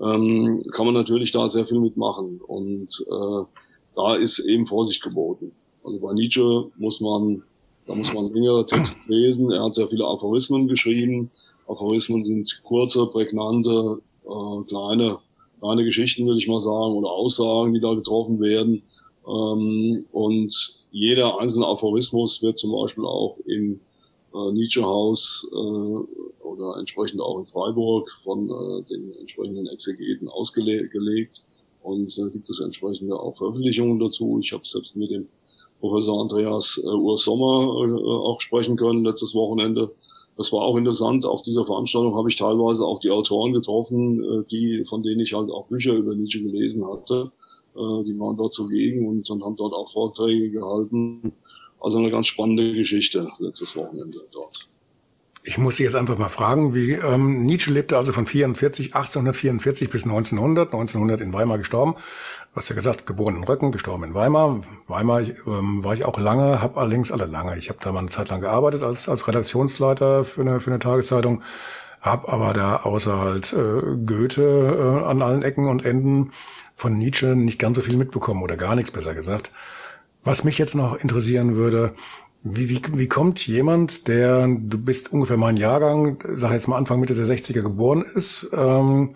[0.00, 2.40] ähm, kann man natürlich da sehr viel mitmachen.
[2.46, 3.44] Und äh,
[3.94, 5.52] da ist eben Vorsicht geboten.
[5.84, 7.42] Also bei Nietzsche muss man,
[7.86, 9.50] da muss man längere Texte lesen.
[9.52, 11.30] Er hat sehr viele Aphorismen geschrieben.
[11.68, 15.18] Aphorismen sind kurze, prägnante, äh, kleine,
[15.60, 18.82] kleine Geschichten, würde ich mal sagen, oder Aussagen, die da getroffen werden.
[19.28, 23.78] Ähm, und jeder einzelne Aphorismus wird zum Beispiel auch im
[24.34, 31.44] äh, Nietzsche-Haus äh, oder entsprechend auch in Freiburg von äh, den entsprechenden Exegeten ausgelegt.
[31.82, 34.38] Und äh, gibt es entsprechende auch Veröffentlichungen dazu.
[34.42, 35.28] Ich habe selbst mit dem
[35.80, 39.90] Professor Andreas äh, Urs Sommer äh, auch sprechen können letztes Wochenende.
[40.36, 41.26] Das war auch interessant.
[41.26, 45.32] Auf dieser Veranstaltung habe ich teilweise auch die Autoren getroffen, äh, die, von denen ich
[45.32, 47.32] halt auch Bücher über Nietzsche gelesen hatte.
[47.74, 51.32] Äh, die waren dort zugegen und, und haben dort auch Vorträge gehalten.
[51.80, 54.68] Also eine ganz spannende Geschichte letztes Wochenende dort.
[55.42, 59.88] Ich muss Sie jetzt einfach mal fragen, wie ähm, Nietzsche lebte also von 44, 1844
[59.88, 61.94] bis 1900, 1900 in Weimar gestorben.
[62.54, 64.62] Hast ja gesagt, geboren in Röcken, gestorben in Weimar.
[64.86, 67.56] Weimar ähm, war ich auch lange, habe allerdings alle lange.
[67.56, 70.78] Ich habe da mal eine Zeit lang gearbeitet als, als Redaktionsleiter für eine, für eine
[70.78, 71.42] Tageszeitung,
[72.02, 76.32] habe aber da außer halt äh, Goethe äh, an allen Ecken und Enden
[76.74, 79.52] von Nietzsche nicht ganz so viel mitbekommen oder gar nichts besser gesagt.
[80.22, 81.94] Was mich jetzt noch interessieren würde,
[82.42, 87.00] wie, wie, wie kommt jemand, der, du bist ungefähr mein Jahrgang, sag jetzt mal Anfang
[87.00, 89.14] Mitte der 60er geboren ist, ähm,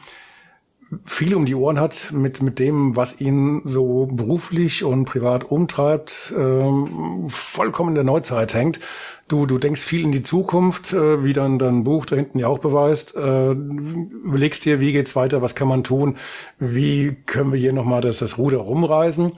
[1.04, 6.34] viel um die Ohren hat mit, mit dem, was ihn so beruflich und privat umtreibt,
[6.36, 8.80] ähm, vollkommen in der Neuzeit hängt.
[9.26, 12.48] Du, du denkst viel in die Zukunft, äh, wie dann dein Buch da hinten ja
[12.48, 13.16] auch beweist.
[13.16, 16.16] Äh, überlegst dir, wie geht's weiter, was kann man tun,
[16.58, 19.32] wie können wir hier nochmal das, das Ruder rumreißen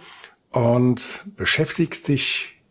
[0.52, 2.62] und beschäftigst dich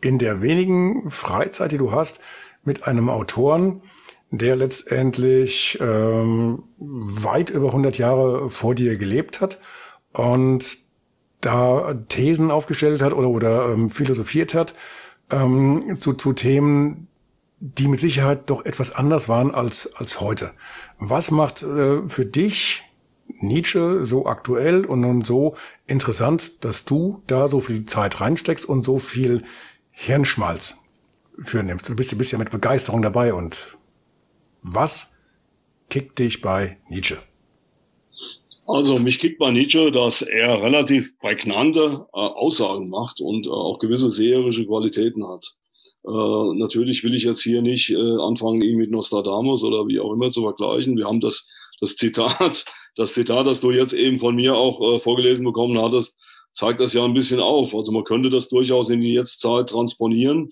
[0.00, 2.20] in der wenigen Freizeit, die du hast,
[2.64, 3.82] mit einem Autoren,
[4.30, 9.58] der letztendlich ähm, weit über 100 Jahre vor dir gelebt hat
[10.12, 10.78] und
[11.40, 14.74] da Thesen aufgestellt hat oder, oder ähm, philosophiert hat
[15.30, 17.08] ähm, zu, zu Themen,
[17.60, 20.52] die mit Sicherheit doch etwas anders waren als, als heute.
[20.98, 22.84] Was macht äh, für dich
[23.40, 25.54] Nietzsche so aktuell und nun so
[25.86, 29.44] interessant, dass du da so viel Zeit reinsteckst und so viel
[29.90, 30.78] Hirnschmalz
[31.38, 31.88] für nimmst.
[31.88, 33.78] Du bist, bist ja mit Begeisterung dabei und
[34.62, 35.16] was
[35.88, 37.18] kickt dich bei Nietzsche?
[38.66, 43.78] Also mich kickt bei Nietzsche, dass er relativ prägnante äh, Aussagen macht und äh, auch
[43.78, 45.54] gewisse seherische Qualitäten hat.
[46.06, 50.12] Äh, natürlich will ich jetzt hier nicht äh, anfangen, ihn mit Nostradamus oder wie auch
[50.12, 50.98] immer zu vergleichen.
[50.98, 51.48] Wir haben das,
[51.80, 52.64] das Zitat
[52.98, 56.20] das Zitat, das du jetzt eben von mir auch äh, vorgelesen bekommen hattest,
[56.52, 57.74] zeigt das ja ein bisschen auf.
[57.74, 60.50] Also man könnte das durchaus in die Jetztzeit transponieren.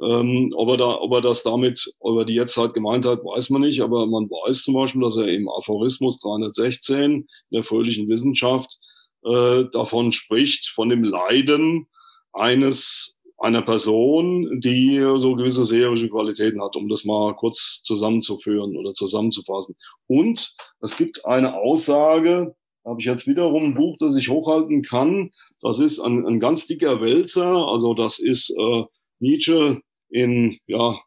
[0.00, 3.50] Ähm, ob, er da, ob er das damit, ob er die Jetztzeit gemeint hat, weiß
[3.50, 3.80] man nicht.
[3.80, 8.78] Aber man weiß zum Beispiel, dass er im Aphorismus 316 in der fröhlichen Wissenschaft
[9.24, 11.88] äh, davon spricht, von dem Leiden
[12.32, 18.90] eines einer Person, die so gewisse seherische Qualitäten hat, um das mal kurz zusammenzuführen oder
[18.90, 19.76] zusammenzufassen.
[20.06, 25.30] Und es gibt eine Aussage, habe ich jetzt wiederum ein Buch, das ich hochhalten kann.
[25.60, 28.84] Das ist ein, ein ganz dicker Wälzer, also das ist äh,
[29.20, 30.98] Nietzsche in, ja,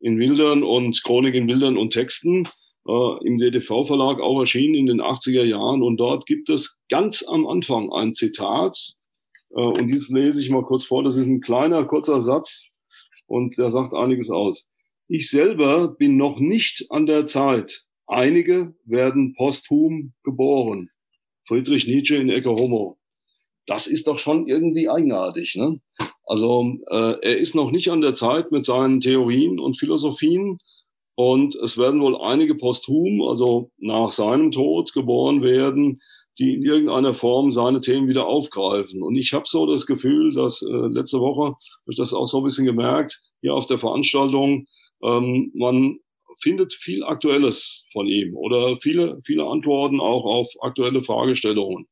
[0.00, 2.48] in Bildern und Chronik in Bildern und Texten
[2.86, 5.82] äh, im DTV-Verlag auch erschienen in den 80er Jahren.
[5.82, 8.94] Und dort gibt es ganz am Anfang ein Zitat,
[9.50, 11.02] und dieses lese ich mal kurz vor.
[11.02, 12.66] Das ist ein kleiner, kurzer Satz
[13.26, 14.70] und der sagt einiges aus.
[15.08, 17.84] Ich selber bin noch nicht an der Zeit.
[18.06, 20.90] Einige werden posthum geboren.
[21.46, 22.98] Friedrich Nietzsche in Ecke Homo.
[23.66, 25.56] Das ist doch schon irgendwie eigenartig.
[25.56, 25.80] Ne?
[26.24, 30.58] Also äh, er ist noch nicht an der Zeit mit seinen Theorien und Philosophien.
[31.14, 36.00] Und es werden wohl einige posthum, also nach seinem Tod geboren werden,
[36.38, 39.02] die in irgendeiner Form seine Themen wieder aufgreifen.
[39.02, 42.38] Und ich habe so das Gefühl, dass äh, letzte Woche habe ich das auch so
[42.38, 44.66] ein bisschen gemerkt, hier auf der Veranstaltung,
[45.02, 45.98] ähm, man
[46.42, 51.86] findet viel Aktuelles von ihm oder viele, viele Antworten auch auf aktuelle Fragestellungen.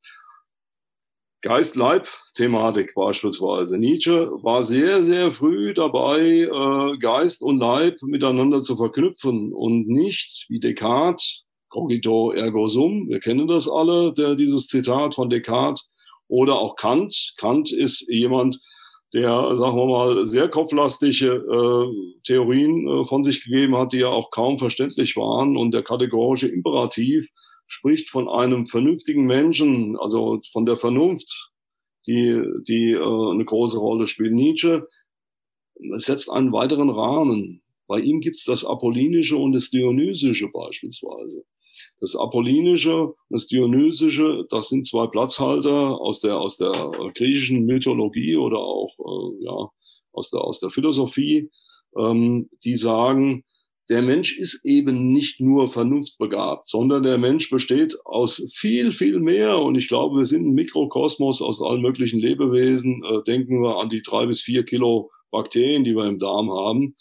[1.42, 3.78] Geist-Leib-Thematik beispielsweise.
[3.78, 10.46] Nietzsche war sehr, sehr früh dabei, äh, Geist und Leib miteinander zu verknüpfen und nicht
[10.48, 15.88] wie Descartes, cogito ergo sum, wir kennen das alle, der, dieses Zitat von Descartes,
[16.28, 17.34] oder auch Kant.
[17.38, 18.60] Kant ist jemand,
[19.14, 24.08] der, sagen wir mal, sehr kopflastige äh, Theorien äh, von sich gegeben hat, die ja
[24.08, 25.56] auch kaum verständlich waren.
[25.56, 27.28] Und der kategorische Imperativ
[27.68, 31.52] spricht von einem vernünftigen Menschen, also von der Vernunft,
[32.06, 34.32] die, die äh, eine große Rolle spielt.
[34.32, 34.88] Nietzsche
[35.98, 37.62] setzt einen weiteren Rahmen.
[37.86, 41.44] Bei ihm gibt's das Apollinische und das Dionysische beispielsweise.
[42.00, 46.72] Das Apollinische und das Dionysische, das sind zwei Platzhalter aus der, aus der
[47.14, 49.70] griechischen Mythologie oder auch äh, ja,
[50.12, 51.50] aus, der, aus der Philosophie,
[51.96, 53.44] ähm, die sagen,
[53.88, 59.58] der Mensch ist eben nicht nur vernunftbegabt, sondern der Mensch besteht aus viel, viel mehr.
[59.58, 63.02] Und ich glaube, wir sind ein Mikrokosmos aus allen möglichen Lebewesen.
[63.02, 66.96] Äh, denken wir an die drei bis vier Kilo Bakterien, die wir im Darm haben.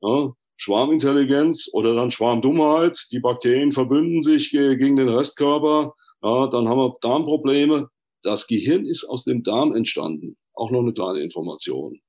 [0.00, 3.06] Ja, Schwarmintelligenz oder dann Schwarmdummheit.
[3.12, 5.94] Die Bakterien verbünden sich gegen den Restkörper.
[6.22, 7.88] Ja, dann haben wir Darmprobleme.
[8.22, 10.36] Das Gehirn ist aus dem Darm entstanden.
[10.54, 12.00] Auch noch eine kleine Information.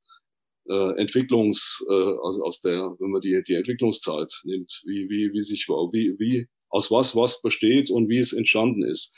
[0.67, 5.41] Äh, Entwicklungs, äh, also aus der, wenn man die, die Entwicklungszeit nimmt, wie, wie, wie
[5.41, 9.13] sich, wie, wie, aus was was besteht und wie es entstanden ist.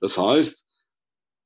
[0.00, 0.64] Das heißt,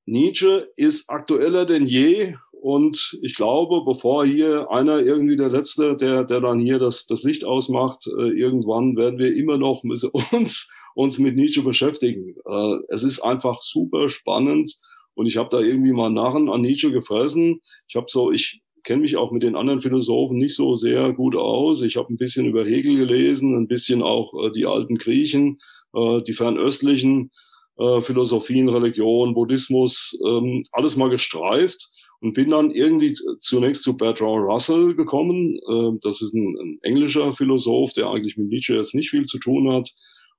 [0.06, 6.24] Nietzsche ist aktueller denn je und ich glaube, bevor hier einer irgendwie der Letzte, der,
[6.24, 9.82] der dann hier das, das Licht ausmacht, äh, irgendwann werden wir immer noch
[10.32, 12.34] uns, uns mit Nietzsche beschäftigen.
[12.44, 14.74] Äh, es ist einfach super spannend
[15.14, 17.60] und ich habe da irgendwie mal Narren an Nietzsche gefressen.
[17.88, 21.36] Ich habe so, ich kenne mich auch mit den anderen Philosophen nicht so sehr gut
[21.36, 21.82] aus.
[21.82, 25.58] Ich habe ein bisschen über Hegel gelesen, ein bisschen auch äh, die alten Griechen,
[25.92, 27.32] äh, die fernöstlichen
[27.78, 31.88] äh, Philosophien, Religion, Buddhismus, ähm, alles mal gestreift
[32.20, 35.56] und bin dann irgendwie zunächst zu Bertrand Russell gekommen.
[35.68, 39.38] Äh, das ist ein, ein, englischer Philosoph, der eigentlich mit Nietzsche jetzt nicht viel zu
[39.38, 39.90] tun hat.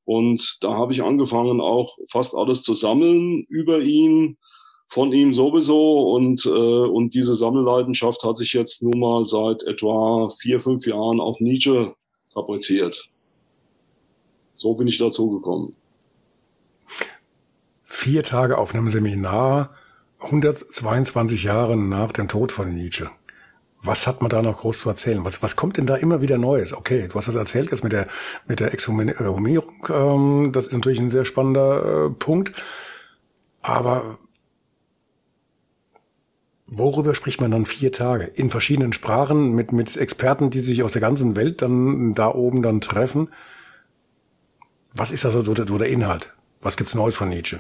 [0.05, 4.38] Und da habe ich angefangen, auch fast alles zu sammeln über ihn,
[4.88, 6.13] von ihm sowieso.
[6.13, 11.19] Und, äh, und diese Sammelleidenschaft hat sich jetzt nun mal seit etwa vier, fünf Jahren
[11.19, 11.93] auf Nietzsche
[12.34, 13.10] fabriziert.
[14.56, 15.76] So bin ich dazu gekommen.
[17.82, 19.71] Vier Tage auf einem Seminar
[20.19, 23.10] 122 Jahre nach dem Tod von Nietzsche.
[23.84, 25.23] Was hat man da noch groß zu erzählen?
[25.23, 26.73] Was, was kommt denn da immer wieder Neues?
[26.73, 28.08] Okay, du hast das erzählt jetzt mit der,
[28.47, 29.88] mit der Exhumierung.
[29.89, 32.54] Ähm, das ist natürlich ein sehr spannender äh, Punkt.
[33.62, 34.17] Aber
[36.67, 38.25] worüber spricht man dann vier Tage?
[38.25, 42.62] In verschiedenen Sprachen mit, mit Experten, die sich aus der ganzen Welt dann da oben
[42.62, 43.30] dann treffen.
[44.93, 46.34] Was ist also so der, so der Inhalt?
[46.62, 47.60] Was gibt's Neues von Nietzsche?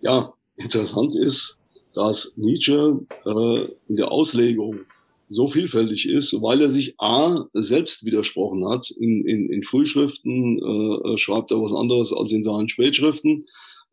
[0.00, 1.58] Ja, Interessant ist,
[1.94, 4.80] dass Nietzsche äh, in der Auslegung
[5.28, 8.90] so vielfältig ist, weil er sich A selbst widersprochen hat.
[8.90, 13.46] In, in, in Frühschriften äh, schreibt er was anderes als in seinen Spätschriften.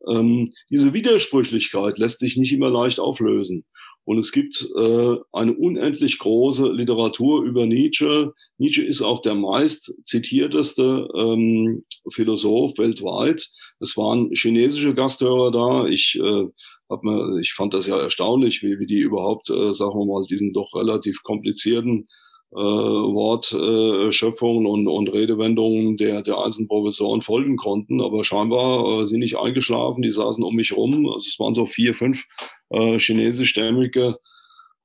[0.08, 3.66] Ähm, diese Widersprüchlichkeit lässt sich nicht immer leicht auflösen.
[4.06, 8.34] Und es gibt äh, eine unendlich große Literatur über Nietzsche.
[8.58, 13.48] Nietzsche ist auch der meist zitierteste ähm, Philosoph weltweit.
[13.80, 15.88] Es waren chinesische Gasthörer da.
[15.88, 16.46] Ich, äh,
[16.90, 20.26] hab mir, ich fand das ja erstaunlich, wie, wie die überhaupt, äh, sagen wir mal,
[20.28, 22.08] diesen doch relativ komplizierten
[22.52, 28.02] äh, Wortschöpfungen äh, und, und Redewendungen der, der einzelnen Professoren folgen konnten.
[28.02, 31.08] Aber scheinbar äh, sind nicht eingeschlafen, die saßen um mich rum.
[31.08, 32.26] Also es waren so vier, fünf
[32.70, 34.18] äh, chinesischstämmige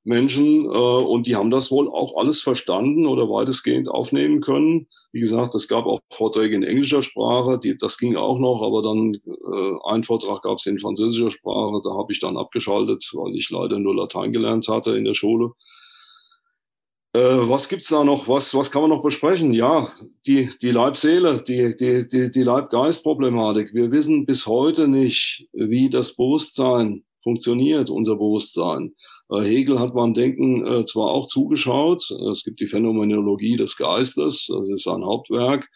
[0.04, 4.86] Menschen äh, und die haben das wohl auch alles verstanden oder weitestgehend aufnehmen können.
[5.12, 8.82] Wie gesagt, es gab auch Vorträge in englischer Sprache, die, das ging auch noch, aber
[8.82, 13.34] dann äh, ein Vortrag gab es in französischer Sprache, da habe ich dann abgeschaltet, weil
[13.34, 15.52] ich leider nur Latein gelernt hatte in der Schule.
[17.14, 18.26] Äh, was gibt's da noch?
[18.26, 19.54] Was, was kann man noch besprechen?
[19.54, 19.88] Ja,
[20.26, 23.72] die, die Leib-Seele, die, die, die, die Leib-Geist-Problematik.
[23.72, 28.94] Wir wissen bis heute nicht, wie das Bewusstsein funktioniert, unser Bewusstsein.
[29.30, 34.48] Äh, Hegel hat beim Denken äh, zwar auch zugeschaut, es gibt die Phänomenologie des Geistes,
[34.52, 35.70] das ist sein Hauptwerk,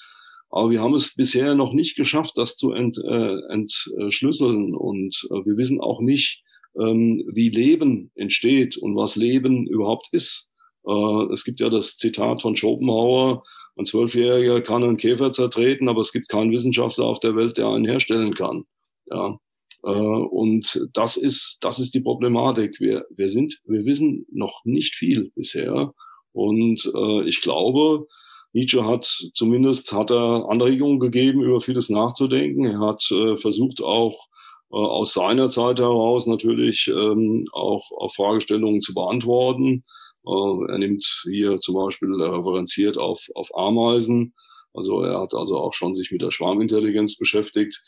[0.51, 4.75] aber wir haben es bisher noch nicht geschafft, das zu ent, äh, entschlüsseln.
[4.75, 6.43] Und äh, wir wissen auch nicht,
[6.79, 10.48] ähm, wie Leben entsteht und was Leben überhaupt ist.
[10.89, 13.43] Äh, es gibt ja das Zitat von Schopenhauer,
[13.77, 17.69] ein Zwölfjähriger kann einen Käfer zertreten, aber es gibt keinen Wissenschaftler auf der Welt, der
[17.69, 18.65] einen herstellen kann.
[19.07, 19.39] Ja.
[19.85, 22.81] Äh, und das ist, das ist die Problematik.
[22.81, 25.93] Wir, wir sind, wir wissen noch nicht viel bisher.
[26.33, 28.07] Und äh, ich glaube,
[28.53, 32.65] Nietzsche hat zumindest hat er Anregungen gegeben, über vieles nachzudenken.
[32.65, 34.27] Er hat versucht auch
[34.71, 39.83] aus seiner Zeit heraus natürlich ähm, auch auf Fragestellungen zu beantworten.
[40.29, 44.35] Äh, er nimmt hier zum Beispiel referenziert auf, auf Ameisen.
[44.75, 47.83] Also er hat also auch schon sich mit der Schwarmintelligenz beschäftigt.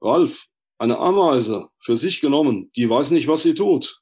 [0.00, 0.44] Ralf,
[0.78, 4.00] eine Ameise für sich genommen, die weiß nicht, was sie tut.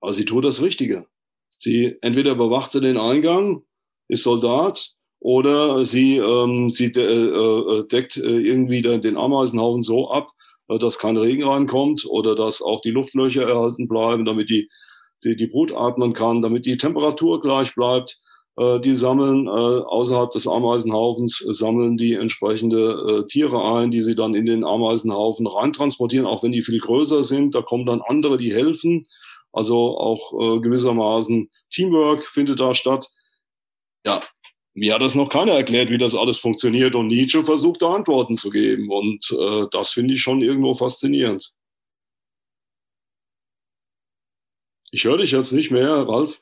[0.00, 1.06] Aber sie tut das Richtige.
[1.48, 3.62] Sie entweder überwacht sie den Eingang,
[4.08, 10.10] ist Soldat, oder sie, ähm, sie de äh, äh deckt äh, irgendwie den Ameisenhaufen so
[10.10, 10.32] ab,
[10.68, 14.68] äh, dass kein Regen reinkommt oder dass auch die Luftlöcher erhalten bleiben, damit die,
[15.24, 18.18] die, die Brut atmen kann, damit die Temperatur gleich bleibt.
[18.56, 24.14] Äh, die sammeln äh, außerhalb des Ameisenhaufens, sammeln die entsprechende äh, Tiere ein, die sie
[24.14, 27.54] dann in den Ameisenhaufen reintransportieren, auch wenn die viel größer sind.
[27.54, 29.06] Da kommen dann andere, die helfen.
[29.52, 33.08] Also auch äh, gewissermaßen Teamwork findet da statt.
[34.04, 34.22] Ja,
[34.74, 36.94] mir hat das noch keiner erklärt, wie das alles funktioniert.
[36.94, 38.90] Und Nietzsche versucht da Antworten zu geben.
[38.90, 41.52] Und äh, das finde ich schon irgendwo faszinierend.
[44.94, 46.38] Ich höre dich jetzt nicht mehr, Ralf.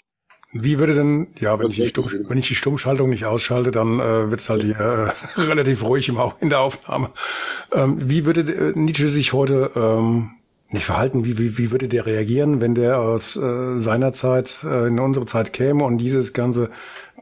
[0.52, 4.00] Wie würde denn, ja, wenn ich, die Stumm, wenn ich die Stummschaltung nicht ausschalte, dann
[4.00, 7.10] äh, wird es halt hier äh, relativ ruhig im, in der Aufnahme.
[7.72, 10.32] Ähm, wie würde äh, Nietzsche sich heute ähm,
[10.68, 11.24] nicht verhalten?
[11.24, 15.26] Wie, wie, wie würde der reagieren, wenn der aus äh, seiner Zeit äh, in unsere
[15.26, 16.70] Zeit käme und dieses ganze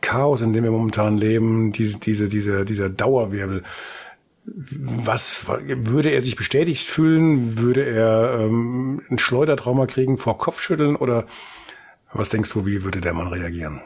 [0.01, 3.65] Chaos, in dem wir momentan leben, diese, diese, diese, dieser Dauerwirbel,
[4.55, 7.59] was würde er sich bestätigt fühlen?
[7.59, 11.27] Würde er ähm, ein Schleudertrauma kriegen, vor Kopfschütteln oder
[12.13, 13.83] was denkst du, wie würde der Mann reagieren?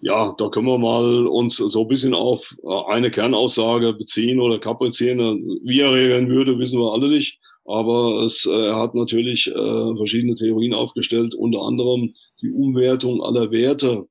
[0.00, 4.58] Ja, da können wir mal uns so ein bisschen auf äh, eine Kernaussage beziehen oder
[4.58, 5.60] kaprizieren.
[5.64, 7.38] Wie er reagieren würde, wissen wir alle nicht.
[7.64, 13.50] Aber es, äh, er hat natürlich äh, verschiedene Theorien aufgestellt, unter anderem die Umwertung aller
[13.50, 14.06] Werte,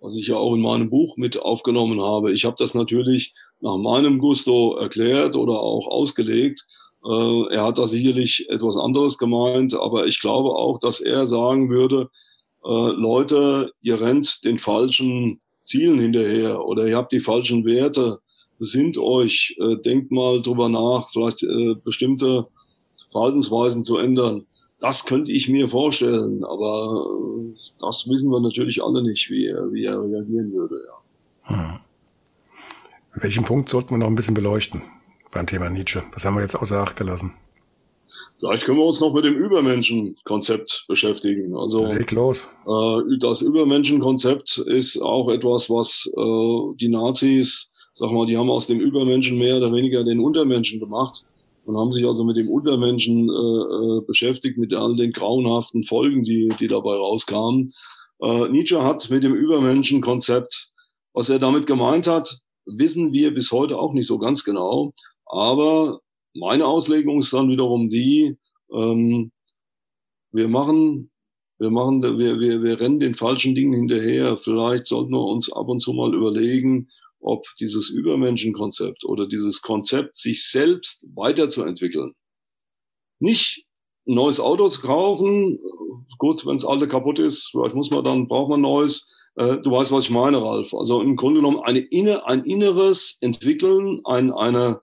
[0.00, 2.32] was ich ja auch in meinem Buch mit aufgenommen habe.
[2.32, 6.66] Ich habe das natürlich nach meinem Gusto erklärt oder auch ausgelegt.
[7.04, 11.70] Äh, er hat da sicherlich etwas anderes gemeint, aber ich glaube auch, dass er sagen
[11.70, 12.10] würde,
[12.64, 18.18] äh, Leute, ihr rennt den falschen Zielen hinterher oder ihr habt die falschen Werte,
[18.58, 22.46] besinnt euch, äh, denkt mal drüber nach, vielleicht äh, bestimmte
[23.10, 24.46] Verhaltensweisen zu ändern.
[24.80, 29.72] Das könnte ich mir vorstellen, aber äh, das wissen wir natürlich alle nicht, wie er,
[29.72, 30.76] wie er reagieren würde.
[30.86, 31.54] Ja.
[31.54, 31.80] Hm.
[33.14, 34.82] Welchen Punkt sollten wir noch ein bisschen beleuchten
[35.32, 36.04] beim Thema Nietzsche?
[36.12, 37.34] Was haben wir jetzt außer Acht gelassen?
[38.38, 41.56] Vielleicht können wir uns noch mit dem Übermenschenkonzept beschäftigen.
[41.56, 42.46] Also Leg los.
[42.66, 48.68] Äh, das Übermenschenkonzept ist auch etwas, was äh, die Nazis, sag mal, die haben aus
[48.68, 51.24] dem Übermenschen mehr oder weniger den Untermenschen gemacht
[51.68, 56.24] und haben sich also mit dem Untermenschen äh, äh, beschäftigt, mit all den grauenhaften Folgen,
[56.24, 57.72] die, die dabei rauskamen.
[58.22, 60.70] Äh, Nietzsche hat mit dem Übermenschenkonzept,
[61.12, 64.94] was er damit gemeint hat, wissen wir bis heute auch nicht so ganz genau.
[65.26, 66.00] Aber
[66.34, 68.38] meine Auslegung ist dann wiederum die,
[68.72, 69.30] ähm,
[70.32, 71.10] wir machen,
[71.58, 74.38] wir machen, wir, wir, wir rennen den falschen Dingen hinterher.
[74.38, 76.88] Vielleicht sollten wir uns ab und zu mal überlegen,
[77.20, 82.14] ob dieses Übermenschenkonzept oder dieses Konzept, sich selbst weiterzuentwickeln,
[83.20, 83.64] nicht
[84.06, 85.58] ein neues Auto zu kaufen,
[86.18, 89.06] gut, wenn das alte kaputt ist, vielleicht muss man dann, braucht man neues.
[89.36, 90.74] Äh, du weißt, was ich meine, Ralf.
[90.74, 94.80] Also im Grunde genommen eine inne, ein inneres Entwickeln, ein, eine,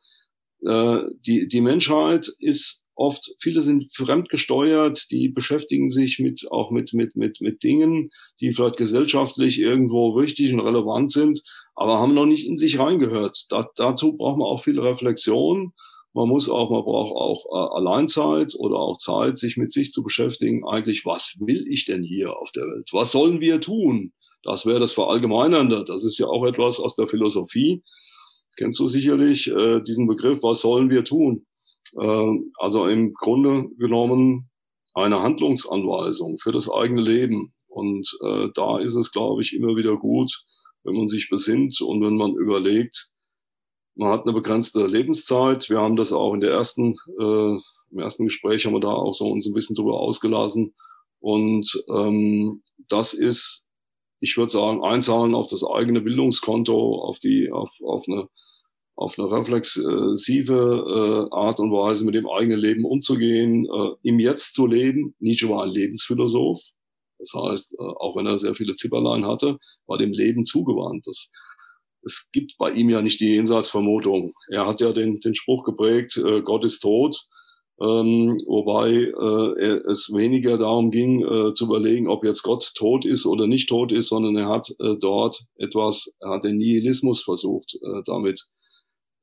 [0.65, 6.93] äh, die, die Menschheit ist oft, viele sind fremdgesteuert, die beschäftigen sich mit, auch mit,
[6.93, 11.41] mit, mit, mit Dingen, die vielleicht gesellschaftlich irgendwo wichtig und relevant sind,
[11.75, 13.45] aber haben noch nicht in sich reingehört.
[13.49, 15.73] Da, dazu braucht man auch viel Reflexion.
[16.13, 20.01] Man muss auch, man braucht auch äh, Alleinzeit oder auch Zeit, sich mit sich zu
[20.01, 20.65] beschäftigen.
[20.65, 22.89] Eigentlich, was will ich denn hier auf der Welt?
[22.93, 24.13] Was sollen wir tun?
[24.43, 25.84] Das wäre das Verallgemeinernde.
[25.86, 27.84] Das ist ja auch etwas aus der Philosophie.
[28.57, 31.45] Kennst du sicherlich äh, diesen Begriff, was sollen wir tun?
[32.00, 34.50] Äh, also im Grunde genommen
[34.93, 37.54] eine Handlungsanweisung für das eigene Leben.
[37.68, 40.32] Und äh, da ist es, glaube ich, immer wieder gut,
[40.84, 43.10] wenn man sich besinnt und wenn man überlegt,
[43.96, 45.70] man hat eine begrenzte Lebenszeit.
[45.70, 47.58] Wir haben das auch in der ersten, äh,
[47.91, 50.74] im ersten Gespräch haben wir da auch so uns ein bisschen drüber ausgelassen.
[51.20, 53.66] Und ähm, das ist,
[54.20, 58.28] ich würde sagen, einzahlen auf das eigene Bildungskonto, auf die, auf, auf eine
[58.96, 64.54] auf eine reflexive äh, Art und Weise mit dem eigenen Leben umzugehen, äh, im Jetzt
[64.54, 65.16] zu leben.
[65.20, 66.62] Nietzsche war ein Lebensphilosoph.
[67.20, 71.08] Das heißt, äh, auch wenn er sehr viele Zipperlein hatte, war dem Leben zugewandt.
[71.08, 71.30] Das
[72.06, 74.34] es gibt bei ihm ja nicht die Jenseitsvermutung.
[74.50, 77.20] Er hat ja den, den Spruch geprägt, äh, Gott ist tot.
[77.82, 83.26] Ähm, wobei äh, es weniger darum ging, äh, zu überlegen, ob jetzt Gott tot ist
[83.26, 87.76] oder nicht tot ist, sondern er hat äh, dort etwas, er hat den Nihilismus versucht,
[87.76, 88.46] äh, damit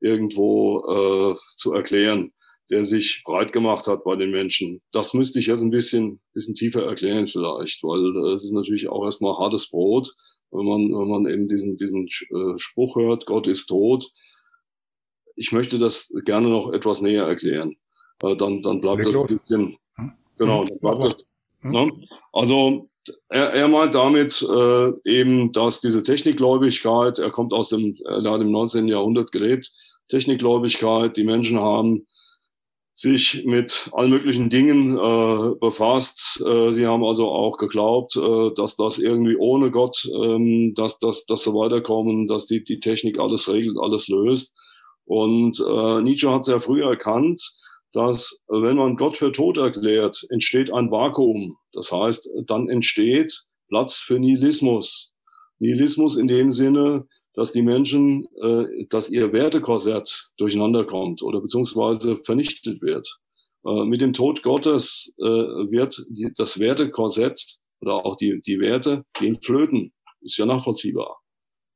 [0.03, 2.31] irgendwo äh, zu erklären,
[2.69, 4.81] der sich breit gemacht hat bei den Menschen.
[4.91, 8.89] Das müsste ich jetzt ein bisschen, bisschen tiefer erklären vielleicht, weil äh, es ist natürlich
[8.89, 10.13] auch erstmal hartes Brot
[10.53, 14.09] wenn man, wenn man eben diesen, diesen äh, Spruch hört, Gott ist tot.
[15.35, 17.75] Ich möchte das gerne noch etwas näher erklären.
[18.19, 20.11] Dann, dann bleibt Leg das ein bisschen, hm?
[20.37, 20.65] genau, hm?
[20.67, 21.25] dann bleibt das,
[21.61, 21.71] hm?
[21.71, 21.91] ne?
[22.31, 22.89] Also,
[23.27, 28.41] er, er meint damit äh, eben, dass diese Technikgläubigkeit, er kommt aus dem, er hat
[28.41, 28.87] im 19.
[28.87, 29.71] Jahrhundert gelebt,
[30.13, 32.05] Technikgläubigkeit, die Menschen haben
[32.95, 36.43] sich mit allen möglichen Dingen äh, befasst.
[36.45, 41.25] Äh, sie haben also auch geglaubt, äh, dass das irgendwie ohne Gott, ähm, dass, dass,
[41.25, 44.53] dass so weiterkommen, dass die, die Technik alles regelt, alles löst.
[45.05, 47.41] Und äh, Nietzsche hat sehr früh erkannt,
[47.93, 51.55] dass wenn man Gott für tot erklärt, entsteht ein Vakuum.
[51.71, 55.13] Das heißt, dann entsteht Platz für Nihilismus.
[55.59, 62.17] Nihilismus in dem Sinne, dass die Menschen, äh, dass ihr Wertekorsett durcheinander kommt oder beziehungsweise
[62.23, 63.19] vernichtet wird.
[63.65, 69.03] Äh, mit dem Tod Gottes äh, wird die, das Wertekorsett oder auch die, die Werte
[69.13, 69.93] gehen flöten.
[70.21, 71.19] Ist ja nachvollziehbar.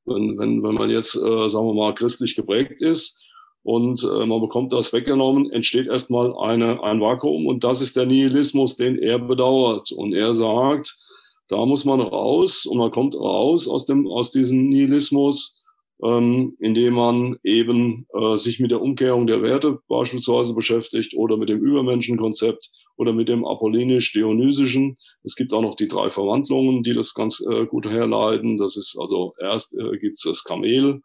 [0.05, 3.18] Wenn, wenn, wenn man jetzt, äh, sagen wir mal, christlich geprägt ist
[3.64, 8.05] und äh, man bekommt das weggenommen, entsteht erstmal eine, ein Vakuum und das ist der
[8.05, 9.91] Nihilismus, den er bedauert.
[9.91, 10.97] Und er sagt,
[11.48, 15.64] da muss man raus und man kommt raus aus dem aus diesem Nihilismus,
[16.04, 21.50] ähm, indem man eben äh, sich mit der Umkehrung der Werte beispielsweise beschäftigt oder mit
[21.50, 24.98] dem Übermenschenkonzept oder mit dem apollinisch-dionysischen.
[25.24, 28.58] Es gibt auch noch die drei Verwandlungen, die das ganz äh, gut herleiten.
[28.58, 31.02] Das ist also erst äh, gibt es das Kamel,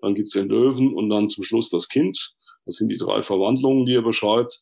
[0.00, 2.34] dann gibt es den Löwen und dann zum Schluss das Kind.
[2.66, 4.60] Das sind die drei Verwandlungen, die er beschreibt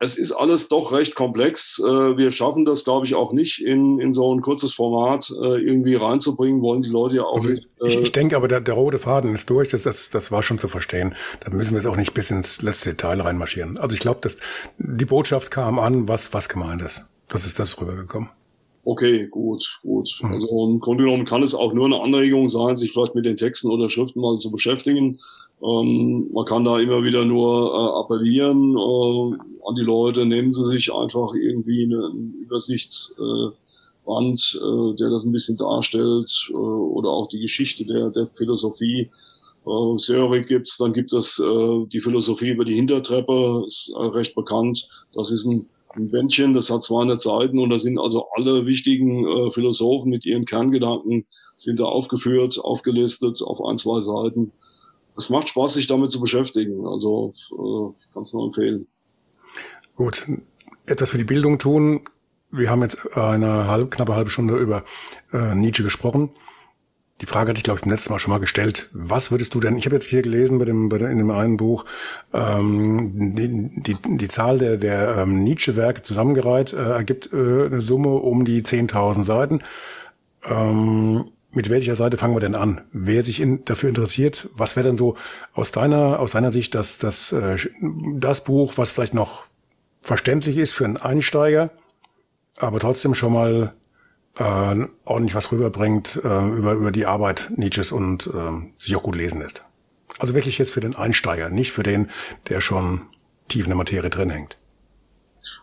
[0.00, 1.78] es ist alles doch recht komplex.
[1.78, 5.60] Äh, wir schaffen das, glaube ich, auch nicht in, in so ein kurzes Format äh,
[5.60, 7.66] irgendwie reinzubringen, wollen die Leute ja auch also nicht.
[7.82, 10.58] ich, ich denke aber, der, der rote Faden ist durch, das, das, das war schon
[10.58, 11.14] zu verstehen.
[11.40, 13.78] Da müssen wir jetzt auch nicht bis ins letzte Detail reinmarschieren.
[13.78, 14.38] Also ich glaube, dass
[14.78, 17.04] die Botschaft kam an, was, was gemeint ist.
[17.28, 18.30] Das ist das rübergekommen.
[18.86, 20.20] Okay, gut, gut.
[20.22, 23.38] Also im Grunde genommen kann es auch nur eine Anregung sein, sich vielleicht mit den
[23.38, 25.20] Texten oder Schriften mal zu beschäftigen.
[25.62, 30.64] Ähm, man kann da immer wieder nur äh, appellieren äh, an die Leute, nehmen sie
[30.64, 33.54] sich einfach irgendwie eine, einen Übersichtsband,
[34.06, 39.08] äh, der das ein bisschen darstellt, äh, oder auch die Geschichte der, der Philosophie.
[39.66, 44.34] Äh, Sörig gibt's, dann gibt es äh, die Philosophie über die Hintertreppe, ist äh, recht
[44.34, 44.86] bekannt.
[45.14, 49.26] Das ist ein, ein Bändchen, das hat 200 Seiten und da sind also alle wichtigen
[49.26, 51.26] äh, Philosophen mit ihren Kerngedanken
[51.56, 54.52] sind da aufgeführt, aufgelistet auf ein, zwei Seiten
[55.16, 56.86] es macht Spaß, sich damit zu beschäftigen.
[56.86, 58.86] Also äh, kann es nur empfehlen.
[59.94, 60.26] Gut,
[60.86, 62.02] etwas für die Bildung tun.
[62.50, 64.84] Wir haben jetzt eine halb, knappe halbe Stunde über
[65.32, 66.30] äh, Nietzsche gesprochen.
[67.20, 68.88] Die Frage hatte ich, glaube ich, beim letzten Mal schon mal gestellt.
[68.92, 71.30] Was würdest du denn, ich habe jetzt hier gelesen bei dem, bei dem, in dem
[71.30, 71.84] einen Buch,
[72.32, 78.10] ähm, die, die, die Zahl der, der ähm, Nietzsche-Werke zusammengereiht äh, ergibt äh, eine Summe
[78.10, 79.62] um die 10.000 Seiten.
[80.44, 82.80] Ähm, mit welcher Seite fangen wir denn an?
[82.92, 85.16] Wer sich in, dafür interessiert, was wäre denn so
[85.52, 87.56] aus deiner, aus deiner Sicht das, das, äh,
[88.16, 89.44] das Buch, was vielleicht noch
[90.02, 91.70] verständlich ist für einen Einsteiger,
[92.58, 93.72] aber trotzdem schon mal
[94.38, 99.16] äh, ordentlich was rüberbringt äh, über, über die Arbeit Nietzsches und äh, sich auch gut
[99.16, 99.64] lesen lässt.
[100.18, 102.08] Also wirklich jetzt für den Einsteiger, nicht für den,
[102.48, 103.02] der schon
[103.48, 104.56] tief in der Materie drin hängt.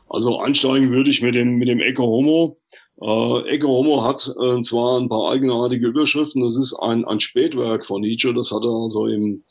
[0.09, 2.57] Also einsteigen würde ich mit dem, mit dem Eco Homo.
[3.01, 7.86] Äh, Ecce Homo hat äh, zwar ein paar eigenartige Überschriften, das ist ein, ein Spätwerk
[7.86, 9.43] von Nietzsche, das hat er so im,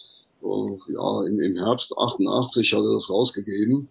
[0.42, 3.88] äh, ja, im, im Herbst 88 hat er das rausgegeben.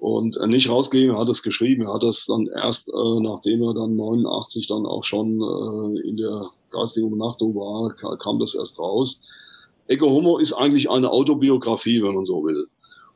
[0.00, 3.74] Und nicht rausgegeben, er hat es geschrieben, er hat es dann erst, äh, nachdem er
[3.74, 9.20] dann 89 dann auch schon äh, in der geistigen Umnachtung war, kam das erst raus.
[9.88, 12.66] Ecce Homo ist eigentlich eine Autobiografie, wenn man so will.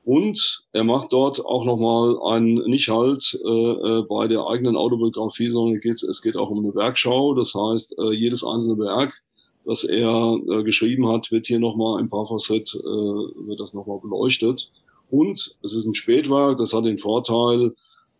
[0.05, 5.49] Und er macht dort auch nochmal einen, nicht halt äh, äh, bei der eigenen Autobiografie,
[5.49, 7.32] sondern geht, es geht auch um eine Werkschau.
[7.35, 9.22] Das heißt, äh, jedes einzelne Werk,
[9.64, 14.70] das er äh, geschrieben hat, wird hier nochmal im Parfasset, äh, wird das nochmal beleuchtet.
[15.14, 17.72] Und es ist ein Spätwerk, das hat den Vorteil,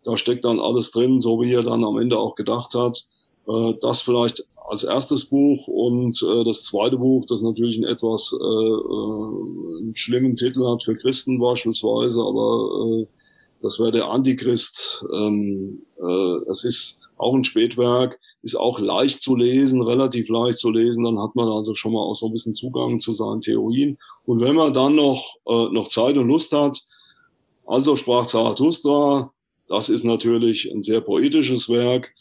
[0.05, 3.03] da steckt dann alles drin, so wie er dann am Ende auch gedacht hat.
[3.49, 8.33] Äh, das vielleicht als erstes Buch und äh, das zweite Buch, das natürlich einen etwas
[8.33, 13.07] äh, äh, einen schlimmen Titel hat für Christen beispielsweise, aber äh,
[13.61, 15.05] das wäre der Antichrist.
[15.13, 20.69] Ähm, äh, es ist auch ein Spätwerk, ist auch leicht zu lesen, relativ leicht zu
[20.69, 21.03] lesen.
[21.03, 23.97] Dann hat man also schon mal auch so ein bisschen Zugang zu seinen Theorien.
[24.25, 26.81] Und wenn man dann noch, äh, noch Zeit und Lust hat,
[27.65, 29.31] also sprach Zarathustra,
[29.67, 32.13] das ist natürlich ein sehr poetisches Werk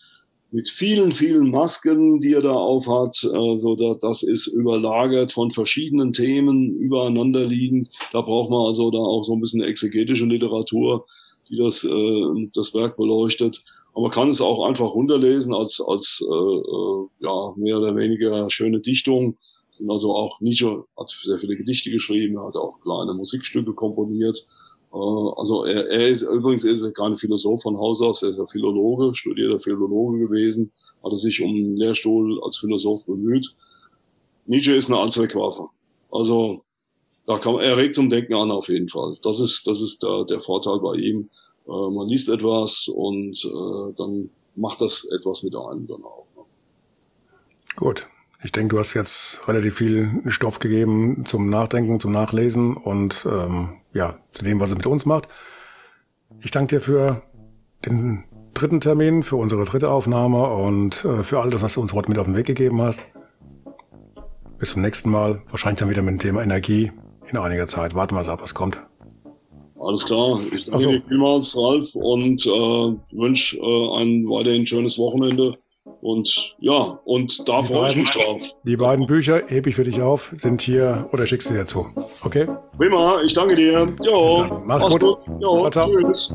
[0.55, 3.29] mit vielen, vielen Masken, die er da aufhat.
[3.35, 7.91] Also da, das ist überlagert von verschiedenen Themen, übereinander liegend.
[8.13, 11.07] Da braucht man also da auch so ein bisschen exegetische Literatur,
[11.51, 13.65] die das, äh, das Werk beleuchtet.
[13.95, 18.51] Aber man kann es auch einfach runterlesen als, als äh, äh, ja, mehr oder weniger
[18.51, 19.37] schöne Dichtung.
[19.71, 24.47] Sind also auch Nietzsche hat sehr viele Gedichte geschrieben, hat auch kleine Musikstücke komponiert.
[24.93, 28.39] Äh, also er, er ist übrigens ist er kein Philosoph von Haus aus, er ist
[28.39, 30.73] ja Philologe, studierter Philologe gewesen,
[31.03, 33.55] hat er sich um einen Lehrstuhl als Philosoph bemüht.
[34.47, 35.69] Nietzsche ist eine Allzweckwaffe.
[36.11, 36.65] Also
[37.27, 39.17] da kann er regt zum Denken an auf jeden Fall.
[39.23, 41.31] Das ist das ist der, der Vorteil bei ihm.
[41.67, 46.27] Äh, man liest etwas und äh, dann macht das etwas mit einem dann auch.
[46.37, 46.43] Ne?
[47.77, 48.07] Gut,
[48.43, 53.75] ich denke, du hast jetzt relativ viel Stoff gegeben zum Nachdenken, zum Nachlesen und ähm,
[53.93, 55.29] ja, zu dem, was es mit uns macht.
[56.41, 57.23] Ich danke dir für
[57.87, 61.93] den dritten Termin, für unsere dritte Aufnahme und äh, für all das, was du uns
[61.93, 63.07] heute mit auf den Weg gegeben hast.
[64.59, 65.43] Bis zum nächsten Mal.
[65.51, 66.93] Wahrscheinlich dann wieder mit dem Thema Energie
[67.29, 67.95] in einiger Zeit.
[67.95, 68.79] Warten wir mal ab, was kommt.
[69.85, 70.41] Alles klar.
[70.55, 70.91] Ich danke so.
[70.91, 75.57] dir vielmals, Ralf, und äh, wünsche äh, ein weiterhin schönes Wochenende.
[76.01, 78.43] Und ja, und da freue ich mich drauf.
[78.65, 81.87] Die beiden Bücher hebe ich für dich auf, sind hier oder schickst du dir zu.
[82.23, 82.47] Okay?
[82.77, 83.87] Prima, ich danke dir.
[84.03, 85.01] Jo, mach's, mach's gut.
[85.01, 85.19] gut.
[85.41, 85.91] Jo, ciao, ciao.
[85.91, 86.35] Tschüss.